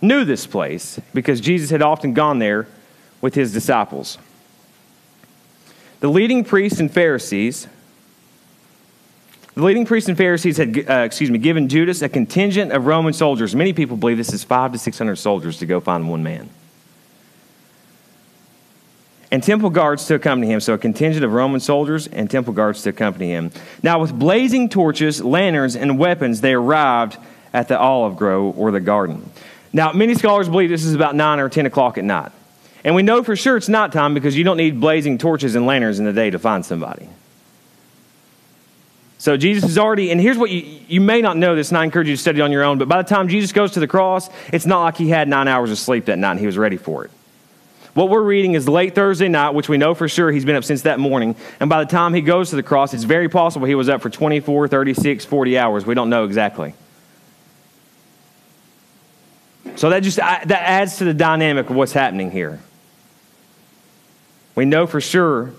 knew 0.00 0.24
this 0.24 0.46
place 0.46 0.98
because 1.12 1.40
Jesus 1.40 1.70
had 1.70 1.82
often 1.82 2.14
gone 2.14 2.38
there 2.38 2.66
with 3.20 3.34
his 3.34 3.52
disciples. 3.52 4.18
The 6.00 6.08
leading 6.08 6.44
priests 6.44 6.80
and 6.80 6.90
Pharisees 6.90 7.68
the 9.54 9.62
leading 9.62 9.86
priests 9.86 10.08
and 10.08 10.18
Pharisees 10.18 10.56
had, 10.56 10.90
uh, 10.90 10.94
excuse 11.04 11.30
me, 11.30 11.38
given 11.38 11.68
Judas 11.68 12.02
a 12.02 12.08
contingent 12.08 12.72
of 12.72 12.86
Roman 12.86 13.12
soldiers. 13.12 13.54
Many 13.54 13.72
people 13.72 13.96
believe 13.96 14.16
this 14.16 14.32
is 14.32 14.42
five 14.42 14.72
to 14.72 14.78
600 14.78 15.16
soldiers 15.16 15.58
to 15.58 15.66
go 15.66 15.78
find 15.80 16.08
one 16.08 16.22
man. 16.24 16.50
And 19.30 19.42
temple 19.42 19.70
guards 19.70 20.06
to 20.06 20.14
accompany 20.14 20.52
him. 20.52 20.60
So 20.60 20.74
a 20.74 20.78
contingent 20.78 21.24
of 21.24 21.32
Roman 21.32 21.60
soldiers 21.60 22.06
and 22.06 22.30
temple 22.30 22.52
guards 22.52 22.82
to 22.82 22.90
accompany 22.90 23.30
him. 23.30 23.52
Now, 23.82 24.00
with 24.00 24.16
blazing 24.16 24.68
torches, 24.68 25.22
lanterns, 25.22 25.76
and 25.76 25.98
weapons, 25.98 26.40
they 26.40 26.54
arrived 26.54 27.16
at 27.52 27.68
the 27.68 27.78
olive 27.78 28.16
grove 28.16 28.58
or 28.58 28.70
the 28.70 28.80
garden. 28.80 29.30
Now, 29.72 29.92
many 29.92 30.14
scholars 30.14 30.48
believe 30.48 30.70
this 30.70 30.84
is 30.84 30.94
about 30.94 31.16
9 31.16 31.40
or 31.40 31.48
10 31.48 31.66
o'clock 31.66 31.98
at 31.98 32.04
night. 32.04 32.30
And 32.84 32.94
we 32.94 33.02
know 33.02 33.22
for 33.22 33.34
sure 33.34 33.56
it's 33.56 33.68
not 33.68 33.92
time 33.92 34.14
because 34.14 34.36
you 34.36 34.44
don't 34.44 34.56
need 34.56 34.80
blazing 34.80 35.18
torches 35.18 35.54
and 35.54 35.64
lanterns 35.64 35.98
in 35.98 36.04
the 36.04 36.12
day 36.12 36.30
to 36.30 36.38
find 36.38 36.64
somebody. 36.64 37.08
So 39.24 39.38
Jesus 39.38 39.70
is 39.70 39.78
already, 39.78 40.10
and 40.10 40.20
here's 40.20 40.36
what 40.36 40.50
you, 40.50 40.80
you 40.86 41.00
may 41.00 41.22
not 41.22 41.38
know 41.38 41.56
this, 41.56 41.70
and 41.70 41.78
I 41.78 41.84
encourage 41.84 42.08
you 42.08 42.14
to 42.14 42.20
study 42.20 42.42
on 42.42 42.52
your 42.52 42.62
own, 42.62 42.76
but 42.76 42.88
by 42.88 43.00
the 43.00 43.08
time 43.08 43.28
Jesus 43.28 43.52
goes 43.52 43.70
to 43.72 43.80
the 43.80 43.86
cross, 43.86 44.28
it's 44.52 44.66
not 44.66 44.82
like 44.82 44.98
he 44.98 45.08
had 45.08 45.28
nine 45.28 45.48
hours 45.48 45.70
of 45.70 45.78
sleep 45.78 46.04
that 46.04 46.18
night 46.18 46.32
and 46.32 46.40
he 46.40 46.44
was 46.44 46.58
ready 46.58 46.76
for 46.76 47.06
it. 47.06 47.10
What 47.94 48.10
we're 48.10 48.22
reading 48.22 48.52
is 48.52 48.68
late 48.68 48.94
Thursday 48.94 49.28
night, 49.28 49.54
which 49.54 49.66
we 49.66 49.78
know 49.78 49.94
for 49.94 50.10
sure 50.10 50.30
he's 50.30 50.44
been 50.44 50.56
up 50.56 50.64
since 50.64 50.82
that 50.82 51.00
morning. 51.00 51.36
And 51.58 51.70
by 51.70 51.82
the 51.82 51.90
time 51.90 52.12
he 52.12 52.20
goes 52.20 52.50
to 52.50 52.56
the 52.56 52.62
cross, 52.62 52.92
it's 52.92 53.04
very 53.04 53.30
possible 53.30 53.66
he 53.66 53.74
was 53.74 53.88
up 53.88 54.02
for 54.02 54.10
24, 54.10 54.68
36, 54.68 55.24
40 55.24 55.56
hours. 55.58 55.86
We 55.86 55.94
don't 55.94 56.10
know 56.10 56.24
exactly. 56.24 56.74
So 59.76 59.88
that 59.88 60.02
just 60.02 60.18
that 60.18 60.50
adds 60.50 60.98
to 60.98 61.04
the 61.04 61.14
dynamic 61.14 61.70
of 61.70 61.76
what's 61.76 61.94
happening 61.94 62.30
here. 62.30 62.60
We 64.54 64.66
know 64.66 64.86
for 64.86 65.00
sure 65.00 65.54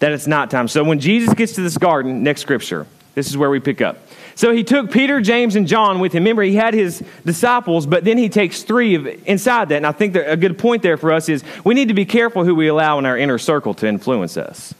that 0.00 0.10
it's 0.10 0.26
not 0.26 0.50
time. 0.50 0.66
So 0.66 0.82
when 0.82 0.98
Jesus 0.98 1.34
gets 1.34 1.52
to 1.52 1.60
this 1.60 1.78
garden, 1.78 2.24
next 2.24 2.40
scripture, 2.40 2.88
this 3.16 3.28
is 3.28 3.36
where 3.36 3.48
we 3.48 3.60
pick 3.60 3.80
up. 3.80 3.96
So 4.34 4.52
he 4.52 4.62
took 4.62 4.92
Peter, 4.92 5.22
James, 5.22 5.56
and 5.56 5.66
John 5.66 6.00
with 6.00 6.12
him. 6.12 6.22
Remember, 6.22 6.42
he 6.42 6.54
had 6.54 6.74
his 6.74 7.02
disciples, 7.24 7.86
but 7.86 8.04
then 8.04 8.18
he 8.18 8.28
takes 8.28 8.62
three 8.62 8.94
of 8.94 9.06
inside 9.26 9.70
that. 9.70 9.76
And 9.76 9.86
I 9.86 9.92
think 9.92 10.12
that 10.12 10.30
a 10.30 10.36
good 10.36 10.58
point 10.58 10.82
there 10.82 10.98
for 10.98 11.10
us 11.10 11.30
is 11.30 11.42
we 11.64 11.72
need 11.72 11.88
to 11.88 11.94
be 11.94 12.04
careful 12.04 12.44
who 12.44 12.54
we 12.54 12.68
allow 12.68 12.98
in 12.98 13.06
our 13.06 13.16
inner 13.16 13.38
circle 13.38 13.72
to 13.72 13.86
influence 13.88 14.36
us. 14.36 14.74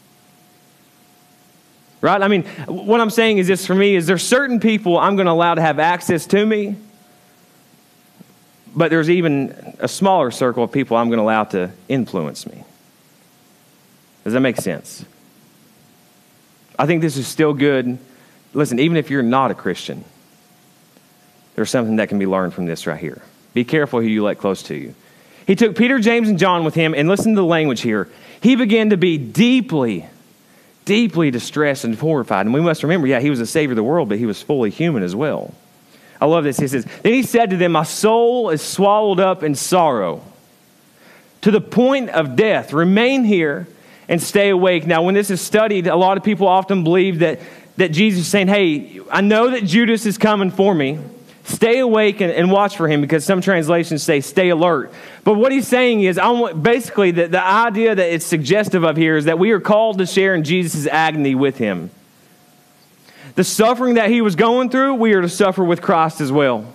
Right? 1.99 2.21
I 2.21 2.27
mean, 2.27 2.43
what 2.67 3.01
I'm 3.01 3.09
saying 3.09 3.39
is 3.39 3.47
this 3.47 3.65
for 3.65 3.73
me 3.73 3.95
is 3.95 4.05
there's 4.05 4.21
certain 4.21 4.59
people 4.59 4.99
I'm 4.99 5.15
going 5.15 5.25
to 5.25 5.31
allow 5.31 5.55
to 5.55 5.61
have 5.61 5.79
access 5.79 6.27
to 6.27 6.45
me, 6.45 6.75
but 8.75 8.91
there's 8.91 9.09
even 9.09 9.75
a 9.79 9.87
smaller 9.87 10.29
circle 10.29 10.63
of 10.63 10.71
people 10.71 10.95
I'm 10.95 11.09
going 11.09 11.17
to 11.17 11.23
allow 11.23 11.45
to 11.45 11.71
influence 11.89 12.45
me. 12.45 12.63
Does 14.23 14.33
that 14.33 14.41
make 14.41 14.57
sense? 14.57 15.03
I 16.77 16.85
think 16.85 17.01
this 17.01 17.17
is 17.17 17.27
still 17.27 17.55
good 17.55 17.97
listen, 18.53 18.79
even 18.79 18.97
if 18.97 19.09
you're 19.09 19.23
not 19.23 19.51
a 19.51 19.55
Christian, 19.55 20.03
there's 21.55 21.69
something 21.69 21.95
that 21.97 22.09
can 22.09 22.19
be 22.19 22.27
learned 22.27 22.53
from 22.53 22.65
this 22.65 22.85
right 22.85 22.99
here. 22.99 23.21
Be 23.53 23.63
careful 23.63 24.01
who 24.01 24.07
you 24.07 24.23
let 24.23 24.37
close 24.37 24.63
to 24.63 24.75
you. 24.75 24.93
He 25.47 25.55
took 25.55 25.77
Peter, 25.77 25.97
James, 25.99 26.29
and 26.29 26.37
John 26.37 26.63
with 26.65 26.75
him, 26.75 26.93
and 26.93 27.07
listen 27.07 27.33
to 27.33 27.41
the 27.41 27.45
language 27.45 27.81
here. 27.81 28.09
He 28.41 28.55
began 28.55 28.89
to 28.91 28.97
be 28.97 29.17
deeply, 29.17 30.05
deeply 30.85 31.31
distressed 31.31 31.83
and 31.83 31.95
horrified. 31.95 32.45
And 32.45 32.53
we 32.53 32.61
must 32.61 32.83
remember, 32.83 33.07
yeah, 33.07 33.19
he 33.19 33.29
was 33.29 33.39
the 33.39 33.45
Savior 33.45 33.71
of 33.71 33.77
the 33.77 33.83
world, 33.83 34.09
but 34.09 34.19
he 34.19 34.25
was 34.25 34.41
fully 34.41 34.69
human 34.69 35.03
as 35.03 35.15
well. 35.15 35.53
I 36.19 36.25
love 36.25 36.43
this. 36.43 36.59
He 36.59 36.67
says, 36.67 36.85
Then 37.01 37.13
he 37.13 37.23
said 37.23 37.51
to 37.51 37.57
them, 37.57 37.71
My 37.71 37.83
soul 37.83 38.49
is 38.49 38.61
swallowed 38.61 39.19
up 39.19 39.41
in 39.41 39.55
sorrow 39.55 40.21
to 41.41 41.51
the 41.51 41.61
point 41.61 42.09
of 42.09 42.35
death. 42.35 42.73
Remain 42.73 43.23
here 43.23 43.67
and 44.09 44.21
stay 44.21 44.49
awake. 44.49 44.85
Now, 44.85 45.03
when 45.03 45.15
this 45.15 45.29
is 45.29 45.41
studied, 45.41 45.87
a 45.87 45.95
lot 45.95 46.17
of 46.17 46.23
people 46.23 46.47
often 46.47 46.83
believe 46.83 47.19
that 47.19 47.39
that 47.77 47.91
Jesus 47.91 48.21
is 48.21 48.27
saying, 48.27 48.47
Hey, 48.47 48.99
I 49.09 49.21
know 49.21 49.51
that 49.51 49.63
Judas 49.63 50.05
is 50.05 50.17
coming 50.17 50.51
for 50.51 50.73
me. 50.73 50.99
Stay 51.43 51.79
awake 51.79 52.19
and, 52.19 52.29
and, 52.29 52.51
watch 52.51 52.75
for 52.75 52.89
him 52.89 52.99
because 52.99 53.23
some 53.23 53.39
translations 53.39 54.03
say 54.03 54.19
stay 54.19 54.49
alert. 54.49 54.91
But 55.23 55.35
what 55.35 55.53
he's 55.53 55.65
saying 55.65 56.01
is, 56.01 56.17
I 56.17 56.29
want, 56.31 56.61
basically, 56.61 57.11
the, 57.11 57.29
the 57.29 57.41
idea 57.41 57.95
that 57.95 58.13
it's 58.13 58.25
suggestive 58.25 58.83
of 58.83 58.97
here 58.97 59.15
is 59.15 59.25
that 59.25 59.39
we 59.39 59.51
are 59.51 59.61
called 59.61 59.97
to 59.99 60.05
share 60.05 60.35
in 60.35 60.43
Jesus' 60.43 60.87
agony 60.87 61.35
with 61.35 61.57
him. 61.57 61.89
The 63.35 63.45
suffering 63.45 63.93
that 63.93 64.09
he 64.09 64.19
was 64.19 64.35
going 64.35 64.69
through, 64.69 64.95
we 64.95 65.13
are 65.13 65.21
to 65.21 65.29
suffer 65.29 65.63
with 65.63 65.81
Christ 65.81 66.19
as 66.19 66.33
well. 66.33 66.65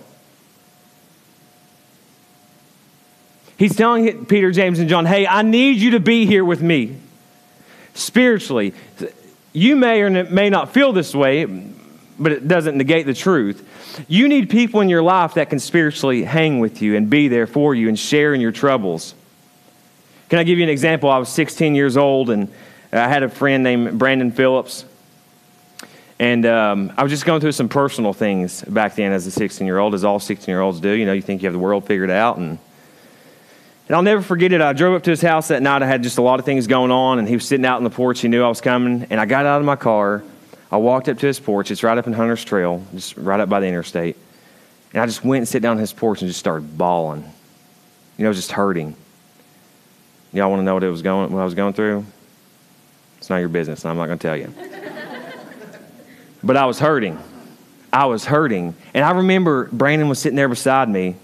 He's 3.57 3.75
telling 3.75 4.25
Peter, 4.25 4.51
James, 4.51 4.79
and 4.79 4.89
John, 4.89 5.05
hey, 5.05 5.27
I 5.27 5.43
need 5.43 5.77
you 5.77 5.91
to 5.91 5.99
be 5.99 6.25
here 6.25 6.43
with 6.43 6.63
me 6.63 6.97
spiritually. 7.93 8.73
You 9.53 9.75
may 9.75 10.01
or 10.01 10.23
may 10.25 10.49
not 10.49 10.73
feel 10.73 10.91
this 10.91 11.13
way, 11.13 11.45
but 12.19 12.31
it 12.31 12.47
doesn't 12.47 12.75
negate 12.75 13.05
the 13.05 13.13
truth. 13.13 14.05
You 14.07 14.27
need 14.27 14.49
people 14.49 14.81
in 14.81 14.89
your 14.89 15.03
life 15.03 15.35
that 15.35 15.49
can 15.49 15.59
spiritually 15.59 16.23
hang 16.23 16.59
with 16.59 16.81
you 16.81 16.95
and 16.95 17.09
be 17.09 17.27
there 17.27 17.45
for 17.45 17.75
you 17.75 17.87
and 17.87 17.97
share 17.97 18.33
in 18.33 18.41
your 18.41 18.51
troubles. 18.51 19.13
Can 20.29 20.39
I 20.39 20.43
give 20.43 20.57
you 20.57 20.63
an 20.63 20.69
example? 20.69 21.09
I 21.09 21.19
was 21.19 21.29
16 21.29 21.75
years 21.75 21.95
old 21.95 22.31
and 22.31 22.51
I 22.91 23.07
had 23.07 23.21
a 23.21 23.29
friend 23.29 23.63
named 23.63 23.99
Brandon 23.99 24.31
Phillips. 24.31 24.85
And 26.19 26.45
um, 26.45 26.93
I 26.97 27.03
was 27.03 27.11
just 27.11 27.25
going 27.25 27.41
through 27.41 27.51
some 27.51 27.69
personal 27.69 28.13
things 28.13 28.61
back 28.63 28.95
then 28.95 29.11
as 29.11 29.27
a 29.27 29.31
16 29.31 29.67
year 29.67 29.77
old, 29.77 29.93
as 29.93 30.03
all 30.03 30.19
16 30.19 30.51
year 30.51 30.61
olds 30.61 30.79
do. 30.79 30.89
You 30.89 31.05
know, 31.05 31.13
you 31.13 31.21
think 31.21 31.43
you 31.43 31.47
have 31.47 31.53
the 31.53 31.59
world 31.59 31.85
figured 31.85 32.09
out. 32.09 32.37
And 32.37 32.57
and 33.87 33.95
I'll 33.95 34.01
never 34.01 34.21
forget 34.21 34.53
it. 34.53 34.61
I 34.61 34.73
drove 34.73 34.95
up 34.95 35.03
to 35.03 35.09
his 35.09 35.21
house 35.21 35.49
that 35.49 35.61
night. 35.61 35.81
I 35.81 35.87
had 35.87 36.03
just 36.03 36.17
a 36.17 36.21
lot 36.21 36.39
of 36.39 36.45
things 36.45 36.67
going 36.67 36.91
on, 36.91 37.19
and 37.19 37.27
he 37.27 37.35
was 37.35 37.45
sitting 37.45 37.65
out 37.65 37.77
on 37.77 37.83
the 37.83 37.89
porch. 37.89 38.21
He 38.21 38.29
knew 38.29 38.43
I 38.43 38.47
was 38.47 38.61
coming. 38.61 39.07
And 39.09 39.19
I 39.19 39.25
got 39.25 39.45
out 39.45 39.59
of 39.59 39.65
my 39.65 39.75
car. 39.75 40.23
I 40.71 40.77
walked 40.77 41.09
up 41.09 41.19
to 41.19 41.27
his 41.27 41.39
porch. 41.39 41.69
It's 41.69 41.83
right 41.83 41.97
up 41.97 42.07
in 42.07 42.13
Hunter's 42.13 42.43
Trail, 42.43 42.85
just 42.93 43.17
right 43.17 43.39
up 43.39 43.49
by 43.49 43.59
the 43.59 43.67
interstate. 43.67 44.17
And 44.93 45.01
I 45.01 45.05
just 45.05 45.25
went 45.25 45.39
and 45.39 45.47
sat 45.47 45.61
down 45.61 45.73
on 45.73 45.77
his 45.79 45.91
porch 45.91 46.21
and 46.21 46.29
just 46.29 46.39
started 46.39 46.77
bawling. 46.77 47.29
You 48.17 48.25
know, 48.25 48.33
just 48.33 48.51
hurting. 48.51 48.95
Y'all 50.31 50.49
want 50.49 50.61
to 50.61 50.63
know 50.63 50.75
what 50.75 50.83
it 50.83 50.89
was 50.89 51.01
going, 51.01 51.31
what 51.31 51.41
I 51.41 51.45
was 51.45 51.53
going 51.53 51.73
through? 51.73 52.05
It's 53.17 53.29
not 53.29 53.37
your 53.37 53.49
business, 53.49 53.83
and 53.83 53.91
I'm 53.91 53.97
not 53.97 54.07
going 54.07 54.17
to 54.17 54.27
tell 54.27 54.37
you. 54.37 54.53
but 56.43 56.57
I 56.57 56.65
was 56.65 56.79
hurting. 56.79 57.19
I 57.91 58.05
was 58.05 58.25
hurting. 58.25 58.75
And 58.93 59.05
I 59.05 59.11
remember 59.11 59.69
Brandon 59.71 60.09
was 60.09 60.19
sitting 60.19 60.35
there 60.35 60.49
beside 60.49 60.89
me, 60.89 61.15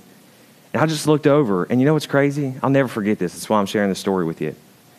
and 0.74 0.82
I 0.82 0.86
just 0.86 1.08
looked 1.08 1.28
over, 1.28 1.64
and 1.64 1.80
you 1.80 1.86
know 1.86 1.94
what's 1.94 2.06
crazy? 2.06 2.54
I'll 2.62 2.70
never 2.70 2.88
forget 2.88 3.18
this. 3.20 3.34
That's 3.34 3.50
why 3.50 3.60
I'm 3.60 3.66
sharing 3.66 3.90
this 3.90 4.00
story 4.00 4.26
with 4.26 4.42
you. 4.42 4.56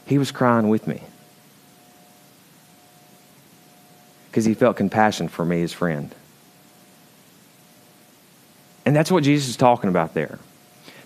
He 0.06 0.18
was 0.18 0.32
crying 0.32 0.68
with 0.68 0.86
me 0.86 1.02
because 4.28 4.44
he 4.44 4.54
felt 4.54 4.76
compassion 4.76 5.28
for 5.28 5.44
me, 5.44 5.60
his 5.60 5.72
friend. 5.72 6.14
And 8.84 8.96
that's 8.96 9.10
what 9.10 9.22
Jesus 9.22 9.50
is 9.50 9.56
talking 9.56 9.90
about 9.90 10.14
there. 10.14 10.38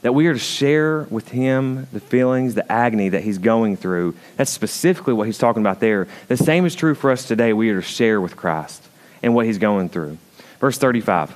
that 0.05 0.13
we 0.13 0.27
are 0.27 0.35
to 0.35 0.39
share 0.39 1.05
with 1.05 1.31
him 1.31 1.87
the 1.91 1.99
feelings, 1.99 2.55
the 2.55 2.71
agony 2.71 3.09
that 3.09 3.23
he's 3.23 3.39
going 3.39 3.75
through. 3.75 4.15
That's 4.37 4.51
specifically 4.51 5.15
what 5.15 5.27
he's 5.27 5.39
talking 5.39 5.63
about 5.63 5.81
there. 5.81 6.07
The 6.29 6.37
same 6.37 6.67
is 6.67 6.75
true 6.75 6.95
for 6.95 7.11
us 7.11 7.27
today. 7.27 7.55
We 7.55 7.71
are 7.71 7.77
to 7.77 7.83
share 7.83 8.21
with 8.21 8.37
Christ 8.37 8.87
and 9.23 9.35
what 9.35 9.47
he's 9.47 9.57
going 9.57 9.89
through. 9.89 10.19
Verse 10.61 10.77
35. 10.77 11.35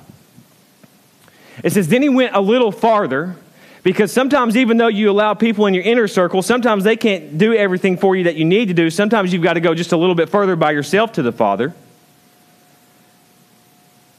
It 1.63 1.71
says, 1.71 1.87
Then 1.87 2.01
he 2.01 2.09
went 2.09 2.35
a 2.35 2.41
little 2.41 2.71
farther 2.71 3.35
because 3.83 4.11
sometimes, 4.11 4.57
even 4.57 4.77
though 4.77 4.87
you 4.87 5.09
allow 5.09 5.33
people 5.33 5.65
in 5.65 5.73
your 5.73 5.83
inner 5.83 6.07
circle, 6.07 6.41
sometimes 6.41 6.83
they 6.83 6.97
can't 6.97 7.37
do 7.37 7.53
everything 7.53 7.97
for 7.97 8.15
you 8.15 8.25
that 8.25 8.35
you 8.35 8.45
need 8.45 8.67
to 8.67 8.73
do. 8.73 8.89
Sometimes 8.89 9.31
you've 9.31 9.43
got 9.43 9.53
to 9.53 9.61
go 9.61 9.73
just 9.73 9.91
a 9.91 9.97
little 9.97 10.15
bit 10.15 10.29
further 10.29 10.55
by 10.55 10.71
yourself 10.71 11.13
to 11.13 11.21
the 11.21 11.31
Father. 11.31 11.73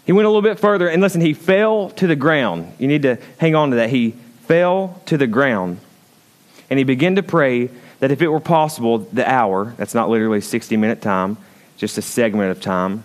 He 0.07 0.13
went 0.13 0.27
a 0.27 0.29
little 0.29 0.43
bit 0.43 0.59
further, 0.59 0.89
and 0.89 1.03
listen, 1.03 1.21
he 1.21 1.35
fell 1.35 1.91
to 1.91 2.07
the 2.07 2.17
ground. 2.17 2.73
You 2.79 2.89
need 2.89 3.03
to 3.03 3.19
hang 3.39 3.55
on 3.55 3.71
to 3.71 3.77
that. 3.77 3.91
He 3.91 4.13
fell 4.47 5.01
to 5.07 5.17
the 5.19 5.27
ground, 5.27 5.79
and 6.69 6.79
he 6.79 6.85
began 6.85 7.17
to 7.17 7.23
pray 7.23 7.71
that 8.01 8.11
if 8.11 8.23
it 8.23 8.29
were 8.29 8.41
possible, 8.41 8.99
the 8.99 9.31
hour, 9.31 9.75
that's 9.77 9.95
not 9.95 10.09
literally 10.09 10.41
60 10.41 10.77
minute 10.79 11.03
time, 11.03 11.37
just 11.77 11.99
a 11.99 12.03
segment 12.03 12.51
of 12.51 12.61
time, 12.61 13.05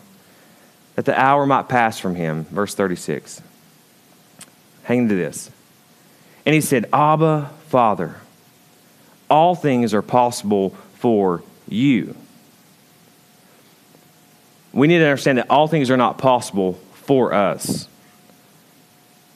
that 0.96 1.06
the 1.06 1.20
hour 1.20 1.46
might 1.46 1.68
pass 1.68 2.00
from 2.00 2.15
him. 2.15 2.46
Verse 2.46 2.74
36. 2.74 3.42
Hang 4.86 5.10
to 5.10 5.15
this. 5.15 5.51
And 6.46 6.56
he 6.56 6.62
said, 6.62 6.86
Abba, 6.94 7.51
Father, 7.68 8.15
all 9.30 9.56
things 9.56 9.94
are 9.94 10.01
possible 10.01 10.70
for 10.96 11.44
you. 11.68 12.15
We 14.72 14.88
need 14.88 15.00
to 15.00 15.06
understand 15.06 15.39
that 15.39 15.50
all 15.50 15.68
things 15.68 15.89
are 15.89 15.98
not 15.98 16.18
possible 16.18 16.74
for 16.94 17.34
us. 17.34 17.88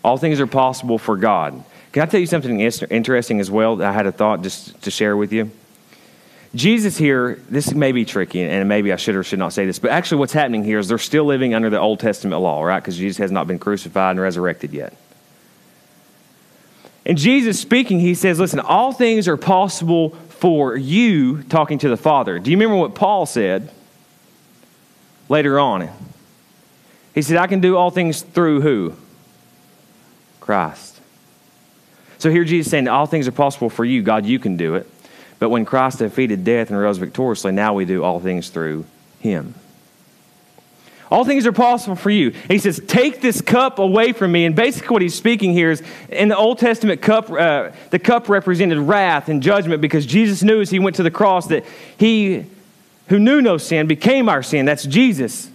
All 0.04 0.18
things 0.18 0.40
are 0.40 0.48
possible 0.48 0.98
for 0.98 1.18
God. 1.18 1.64
Can 1.92 2.04
I 2.04 2.06
tell 2.06 2.20
you 2.20 2.28
something 2.28 2.60
interesting 2.60 3.40
as 3.40 3.50
well 3.50 3.78
that 3.78 3.88
I 3.90 3.92
had 3.92 4.06
a 4.06 4.12
thought 4.12 4.44
just 4.44 4.80
to 4.84 4.92
share 4.92 5.18
with 5.18 5.34
you? 5.34 5.50
Jesus 6.54 6.98
here, 6.98 7.42
this 7.50 7.74
may 7.74 7.92
be 7.92 8.06
tricky, 8.06 8.42
and 8.42 8.70
maybe 8.70 8.94
I 8.94 8.96
should 8.96 9.16
or 9.16 9.24
should 9.24 9.40
not 9.40 9.54
say 9.54 9.66
this, 9.66 9.80
but 9.80 9.92
actually 9.92 10.20
what's 10.20 10.34
happening 10.34 10.64
here 10.64 10.80
is 10.80 10.88
they're 10.88 10.98
still 10.98 11.26
living 11.26 11.54
under 11.54 11.70
the 11.70 11.80
Old 11.80 12.00
Testament 12.00 12.42
law, 12.42 12.64
right? 12.64 12.80
Because 12.80 12.98
Jesus 12.98 13.18
has 13.18 13.32
not 13.32 13.48
been 13.48 13.60
crucified 13.60 14.12
and 14.12 14.20
resurrected 14.20 14.74
yet. 14.74 14.96
And 17.10 17.18
Jesus 17.18 17.60
speaking, 17.60 18.00
he 18.00 18.14
says, 18.14 18.40
Listen, 18.40 18.60
all 18.60 18.94
things 18.94 19.28
are 19.28 19.36
possible 19.36 20.12
for 20.12 20.78
you, 20.78 21.42
talking 21.42 21.80
to 21.80 21.90
the 21.90 21.98
Father. 21.98 22.38
Do 22.38 22.52
you 22.52 22.56
remember 22.56 22.76
what 22.76 22.94
Paul 22.94 23.26
said 23.26 23.72
later 25.28 25.60
on? 25.60 25.90
He 27.16 27.24
said, 27.24 27.38
I 27.38 27.48
can 27.48 27.62
do 27.62 27.76
all 27.78 27.90
things 27.90 28.22
through 28.22 28.62
who? 28.62 28.94
Christ. 30.40 31.02
So 32.20 32.30
here 32.30 32.44
Jesus 32.44 32.70
saying, 32.70 32.88
All 32.88 33.08
things 33.08 33.28
are 33.28 33.32
possible 33.32 33.72
for 33.72 33.84
you. 33.84 34.04
God, 34.04 34.28
you 34.28 34.38
can 34.38 34.56
do 34.56 34.76
it. 34.76 34.88
But 35.40 35.50
when 35.50 35.66
Christ 35.66 35.98
defeated 35.98 36.44
death 36.44 36.70
and 36.70 36.80
rose 36.80 37.00
victoriously, 37.00 37.54
now 37.54 37.74
we 37.74 37.86
do 37.86 38.04
all 38.04 38.20
things 38.20 38.50
through 38.50 38.86
him. 39.20 39.56
All 41.12 41.26
things 41.26 41.48
are 41.48 41.52
possible 41.52 41.96
for 41.96 42.12
you. 42.12 42.28
And 42.28 42.52
he 42.52 42.60
says, 42.60 42.82
Take 42.86 43.22
this 43.22 43.42
cup 43.42 43.80
away 43.80 44.14
from 44.14 44.32
me. 44.32 44.46
And 44.46 44.56
basically, 44.56 44.94
what 44.94 45.02
he's 45.02 45.16
speaking 45.16 45.54
here 45.54 45.72
is 45.72 45.82
in 46.10 46.30
the 46.30 46.38
Old 46.38 46.60
Testament 46.60 47.02
cup, 47.02 47.32
uh, 47.32 47.72
the 47.90 48.00
cup 48.00 48.30
represented 48.30 48.78
wrath 48.78 49.28
and 49.28 49.42
judgment 49.42 49.82
because 49.82 50.06
Jesus 50.06 50.44
knew 50.44 50.62
as 50.62 50.70
he 50.70 50.78
went 50.78 50.96
to 50.98 51.04
the 51.04 51.12
cross 51.12 51.48
that 51.48 51.66
he 51.98 52.46
who 53.08 53.18
knew 53.18 53.42
no 53.42 53.58
sin 53.58 53.88
became 53.88 54.30
our 54.30 54.44
sin. 54.44 54.66
That's 54.66 54.86
Jesus. 54.86 55.50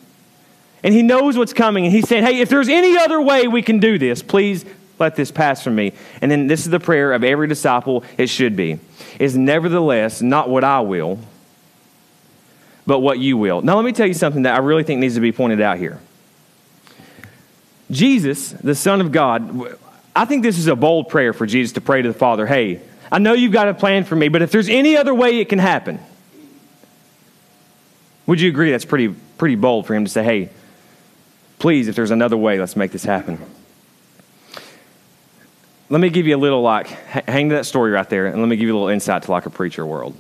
And 0.82 0.92
he 0.92 1.02
knows 1.02 1.38
what's 1.38 1.52
coming. 1.52 1.84
And 1.84 1.94
he's 1.94 2.08
saying, 2.08 2.24
Hey, 2.24 2.40
if 2.40 2.48
there's 2.48 2.68
any 2.68 2.98
other 2.98 3.20
way 3.20 3.46
we 3.46 3.62
can 3.62 3.78
do 3.78 3.96
this, 3.96 4.22
please 4.22 4.64
let 4.98 5.14
this 5.14 5.30
pass 5.30 5.62
from 5.62 5.76
me. 5.76 5.92
And 6.20 6.30
then 6.30 6.48
this 6.48 6.64
is 6.64 6.70
the 6.70 6.80
prayer 6.80 7.12
of 7.12 7.22
every 7.22 7.46
disciple, 7.46 8.04
it 8.18 8.28
should 8.28 8.56
be, 8.56 8.78
is 9.18 9.36
nevertheless 9.36 10.20
not 10.20 10.48
what 10.48 10.64
I 10.64 10.80
will, 10.80 11.18
but 12.86 13.00
what 13.00 13.18
you 13.18 13.36
will. 13.36 13.62
Now, 13.62 13.76
let 13.76 13.84
me 13.84 13.92
tell 13.92 14.06
you 14.06 14.14
something 14.14 14.42
that 14.42 14.54
I 14.54 14.58
really 14.58 14.82
think 14.82 15.00
needs 15.00 15.14
to 15.14 15.20
be 15.20 15.32
pointed 15.32 15.60
out 15.60 15.78
here. 15.78 16.00
Jesus, 17.90 18.50
the 18.50 18.74
Son 18.74 19.00
of 19.00 19.12
God, 19.12 19.76
I 20.16 20.24
think 20.24 20.42
this 20.42 20.58
is 20.58 20.66
a 20.66 20.76
bold 20.76 21.08
prayer 21.08 21.32
for 21.32 21.46
Jesus 21.46 21.72
to 21.72 21.80
pray 21.80 22.02
to 22.02 22.08
the 22.08 22.18
Father 22.18 22.46
hey, 22.46 22.80
I 23.12 23.18
know 23.18 23.32
you've 23.32 23.52
got 23.52 23.68
a 23.68 23.74
plan 23.74 24.04
for 24.04 24.16
me, 24.16 24.28
but 24.28 24.42
if 24.42 24.50
there's 24.50 24.68
any 24.68 24.96
other 24.96 25.14
way 25.14 25.38
it 25.38 25.48
can 25.48 25.58
happen, 25.58 26.00
would 28.26 28.40
you 28.40 28.48
agree 28.48 28.70
that's 28.70 28.86
pretty, 28.86 29.14
pretty 29.38 29.54
bold 29.54 29.86
for 29.86 29.94
him 29.94 30.04
to 30.04 30.10
say, 30.10 30.24
hey, 30.24 30.50
please, 31.58 31.86
if 31.86 31.94
there's 31.94 32.10
another 32.10 32.36
way, 32.36 32.58
let's 32.58 32.74
make 32.74 32.90
this 32.90 33.04
happen? 33.04 33.38
let 35.90 36.00
me 36.00 36.08
give 36.08 36.26
you 36.26 36.36
a 36.36 36.38
little 36.38 36.62
like 36.62 36.88
hang 37.28 37.50
to 37.50 37.56
that 37.56 37.66
story 37.66 37.92
right 37.92 38.08
there 38.08 38.26
and 38.26 38.40
let 38.40 38.48
me 38.48 38.56
give 38.56 38.66
you 38.66 38.72
a 38.72 38.76
little 38.76 38.88
insight 38.88 39.22
to 39.22 39.30
like 39.30 39.46
a 39.46 39.50
preacher 39.50 39.84
world 39.84 40.16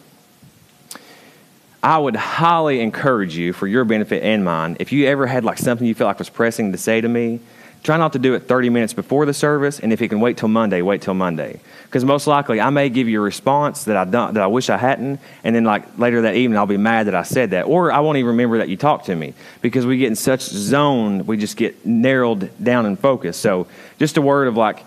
i 1.84 1.96
would 1.96 2.16
highly 2.16 2.80
encourage 2.80 3.36
you 3.36 3.52
for 3.52 3.66
your 3.66 3.84
benefit 3.84 4.22
and 4.22 4.44
mine 4.44 4.76
if 4.80 4.90
you 4.92 5.06
ever 5.06 5.26
had 5.26 5.44
like 5.44 5.58
something 5.58 5.86
you 5.86 5.94
felt 5.94 6.08
like 6.08 6.18
was 6.18 6.28
pressing 6.28 6.72
to 6.72 6.78
say 6.78 7.00
to 7.00 7.08
me 7.08 7.38
try 7.82 7.96
not 7.98 8.14
to 8.14 8.18
do 8.18 8.34
it 8.34 8.40
30 8.40 8.70
minutes 8.70 8.92
before 8.92 9.26
the 9.26 9.34
service 9.34 9.78
and 9.78 9.92
if 9.92 10.00
you 10.00 10.08
can 10.08 10.20
wait 10.20 10.36
till 10.36 10.48
monday 10.48 10.82
wait 10.82 11.02
till 11.02 11.14
monday 11.14 11.60
because 11.84 12.04
most 12.04 12.26
likely 12.26 12.60
i 12.60 12.70
may 12.70 12.88
give 12.88 13.08
you 13.08 13.20
a 13.20 13.22
response 13.22 13.84
that 13.84 13.96
i 13.96 14.04
don't 14.04 14.34
that 14.34 14.42
i 14.42 14.46
wish 14.46 14.70
i 14.70 14.76
hadn't 14.76 15.20
and 15.44 15.54
then 15.54 15.64
like 15.64 15.98
later 15.98 16.22
that 16.22 16.34
evening 16.34 16.58
i'll 16.58 16.66
be 16.66 16.76
mad 16.76 17.06
that 17.06 17.14
i 17.14 17.22
said 17.22 17.50
that 17.50 17.64
or 17.64 17.92
i 17.92 18.00
won't 18.00 18.16
even 18.16 18.28
remember 18.28 18.58
that 18.58 18.68
you 18.68 18.76
talked 18.76 19.06
to 19.06 19.14
me 19.14 19.34
because 19.60 19.86
we 19.86 19.98
get 19.98 20.08
in 20.08 20.16
such 20.16 20.40
zone 20.40 21.26
we 21.26 21.36
just 21.36 21.56
get 21.56 21.86
narrowed 21.86 22.50
down 22.62 22.86
and 22.86 22.98
focused 22.98 23.40
so 23.40 23.66
just 23.98 24.16
a 24.16 24.22
word 24.22 24.48
of 24.48 24.56
like 24.56 24.82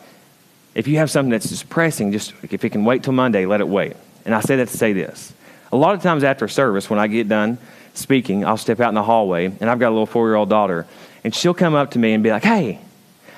if 0.78 0.88
you 0.88 0.98
have 0.98 1.10
something 1.10 1.32
that's 1.32 1.50
just 1.50 1.70
pressing, 1.70 2.12
just 2.12 2.34
if 2.44 2.64
it 2.64 2.70
can 2.70 2.86
wait 2.86 3.02
till 3.02 3.12
Monday, 3.12 3.48
let 3.48 3.62
it 3.62 3.68
wait. 3.68 3.96
And 4.26 4.36
I 4.36 4.42
say 4.42 4.58
that 4.58 4.68
to 4.68 4.78
say 4.78 4.94
this. 4.94 5.34
A 5.72 5.76
lot 5.76 5.96
of 5.96 6.02
times 6.02 6.24
after 6.24 6.48
service, 6.48 6.90
when 6.90 7.00
I 7.00 7.08
get 7.08 7.28
done 7.28 7.58
speaking, 7.94 8.46
I'll 8.46 8.58
step 8.58 8.80
out 8.80 8.90
in 8.90 8.96
the 8.96 9.04
hallway, 9.04 9.46
and 9.46 9.70
I've 9.70 9.80
got 9.80 9.90
a 9.90 9.96
little 9.96 10.06
four 10.06 10.28
year 10.28 10.36
old 10.36 10.50
daughter, 10.50 10.86
and 11.24 11.34
she'll 11.34 11.54
come 11.54 11.76
up 11.76 11.92
to 11.92 12.00
me 12.00 12.14
and 12.14 12.24
be 12.24 12.30
like, 12.30 12.44
hey, 12.44 12.80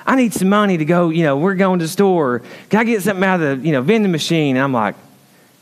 I 0.06 0.16
need 0.16 0.32
some 0.32 0.48
money 0.48 0.76
to 0.78 0.84
go, 0.84 1.10
you 1.10 1.22
know, 1.22 1.36
we're 1.36 1.54
going 1.54 1.78
to 1.78 1.84
the 1.84 1.88
store. 1.88 2.42
Can 2.68 2.80
I 2.80 2.84
get 2.84 3.02
something 3.02 3.24
out 3.24 3.40
of 3.40 3.60
the, 3.60 3.66
you 3.66 3.72
know, 3.72 3.82
vending 3.82 4.12
machine? 4.12 4.56
And 4.56 4.62
I'm 4.62 4.72
like, 4.72 4.96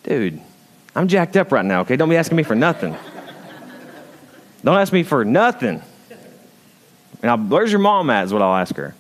dude, 0.02 0.40
I'm 0.94 1.09
jacked 1.09 1.37
up 1.37 1.52
right 1.52 1.64
now, 1.64 1.81
okay? 1.83 1.96
Don't 1.96 2.09
be 2.09 2.16
asking 2.16 2.37
me 2.37 2.42
for 2.42 2.54
nothing. 2.54 2.96
Don't 4.64 4.76
ask 4.76 4.92
me 4.92 5.02
for 5.02 5.24
nothing. 5.24 5.83
And 7.22 7.31
I'll, 7.31 7.38
where's 7.38 7.70
your 7.70 7.81
mom 7.81 8.11
at 8.11 8.24
is 8.24 8.33
what 8.33 8.42
I'll 8.42 8.57
ask 8.57 8.74
her. 8.76 8.94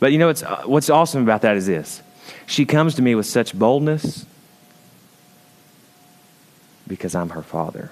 But 0.00 0.12
you 0.12 0.18
know 0.18 0.26
what's, 0.26 0.42
uh, 0.42 0.62
what's 0.66 0.90
awesome 0.90 1.22
about 1.22 1.42
that 1.42 1.56
is 1.56 1.66
this 1.66 2.02
she 2.46 2.64
comes 2.64 2.94
to 2.96 3.02
me 3.02 3.14
with 3.14 3.26
such 3.26 3.58
boldness 3.58 4.26
because 6.86 7.14
I'm 7.14 7.30
her 7.30 7.42
father. 7.42 7.90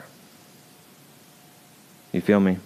You 2.13 2.21
feel 2.21 2.41
me? 2.41 2.59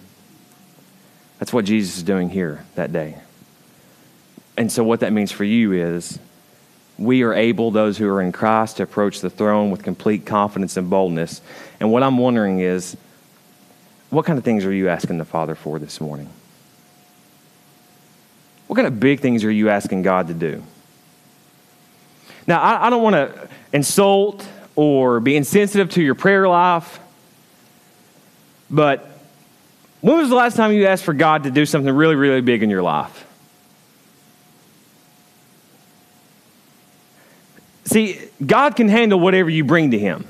That's 1.39 1.53
what 1.53 1.65
Jesus 1.65 1.97
is 1.97 2.03
doing 2.03 2.29
here 2.29 2.65
that 2.75 2.91
day. 2.91 3.17
And 4.57 4.71
so, 4.71 4.83
what 4.83 5.01
that 5.01 5.13
means 5.13 5.31
for 5.31 5.43
you 5.43 5.71
is 5.73 6.19
we 6.97 7.23
are 7.23 7.33
able, 7.33 7.69
those 7.69 7.97
who 7.97 8.09
are 8.09 8.21
in 8.21 8.31
Christ, 8.31 8.77
to 8.77 8.83
approach 8.83 9.21
the 9.21 9.29
throne 9.29 9.69
with 9.69 9.83
complete 9.83 10.25
confidence 10.25 10.77
and 10.77 10.89
boldness. 10.89 11.41
And 11.79 11.91
what 11.91 12.01
I'm 12.01 12.17
wondering 12.17 12.59
is, 12.59 12.97
what 14.09 14.25
kind 14.25 14.39
of 14.39 14.43
things 14.43 14.65
are 14.65 14.73
you 14.73 14.89
asking 14.89 15.19
the 15.19 15.25
Father 15.25 15.53
for 15.53 15.77
this 15.77 16.01
morning? 16.01 16.29
What 18.65 18.75
kind 18.75 18.87
of 18.87 18.99
big 18.99 19.19
things 19.19 19.43
are 19.43 19.51
you 19.51 19.69
asking 19.69 20.01
God 20.01 20.27
to 20.27 20.33
do? 20.33 20.63
Now, 22.47 22.61
I, 22.61 22.87
I 22.87 22.89
don't 22.89 23.03
want 23.03 23.15
to 23.15 23.49
insult 23.73 24.47
or 24.77 25.19
being 25.19 25.43
sensitive 25.43 25.89
to 25.89 26.03
your 26.03 26.15
prayer 26.15 26.47
life, 26.47 26.99
but 28.69 29.09
when 30.01 30.17
was 30.19 30.29
the 30.29 30.35
last 30.35 30.55
time 30.55 30.71
you 30.71 30.85
asked 30.85 31.03
for 31.03 31.15
God 31.15 31.43
to 31.43 31.51
do 31.51 31.65
something 31.65 31.93
really, 31.93 32.15
really 32.15 32.41
big 32.41 32.61
in 32.61 32.69
your 32.69 32.83
life? 32.83 33.25
See, 37.85 38.19
God 38.45 38.75
can 38.75 38.87
handle 38.87 39.19
whatever 39.19 39.49
you 39.49 39.63
bring 39.63 39.91
to 39.91 39.99
Him. 39.99 40.27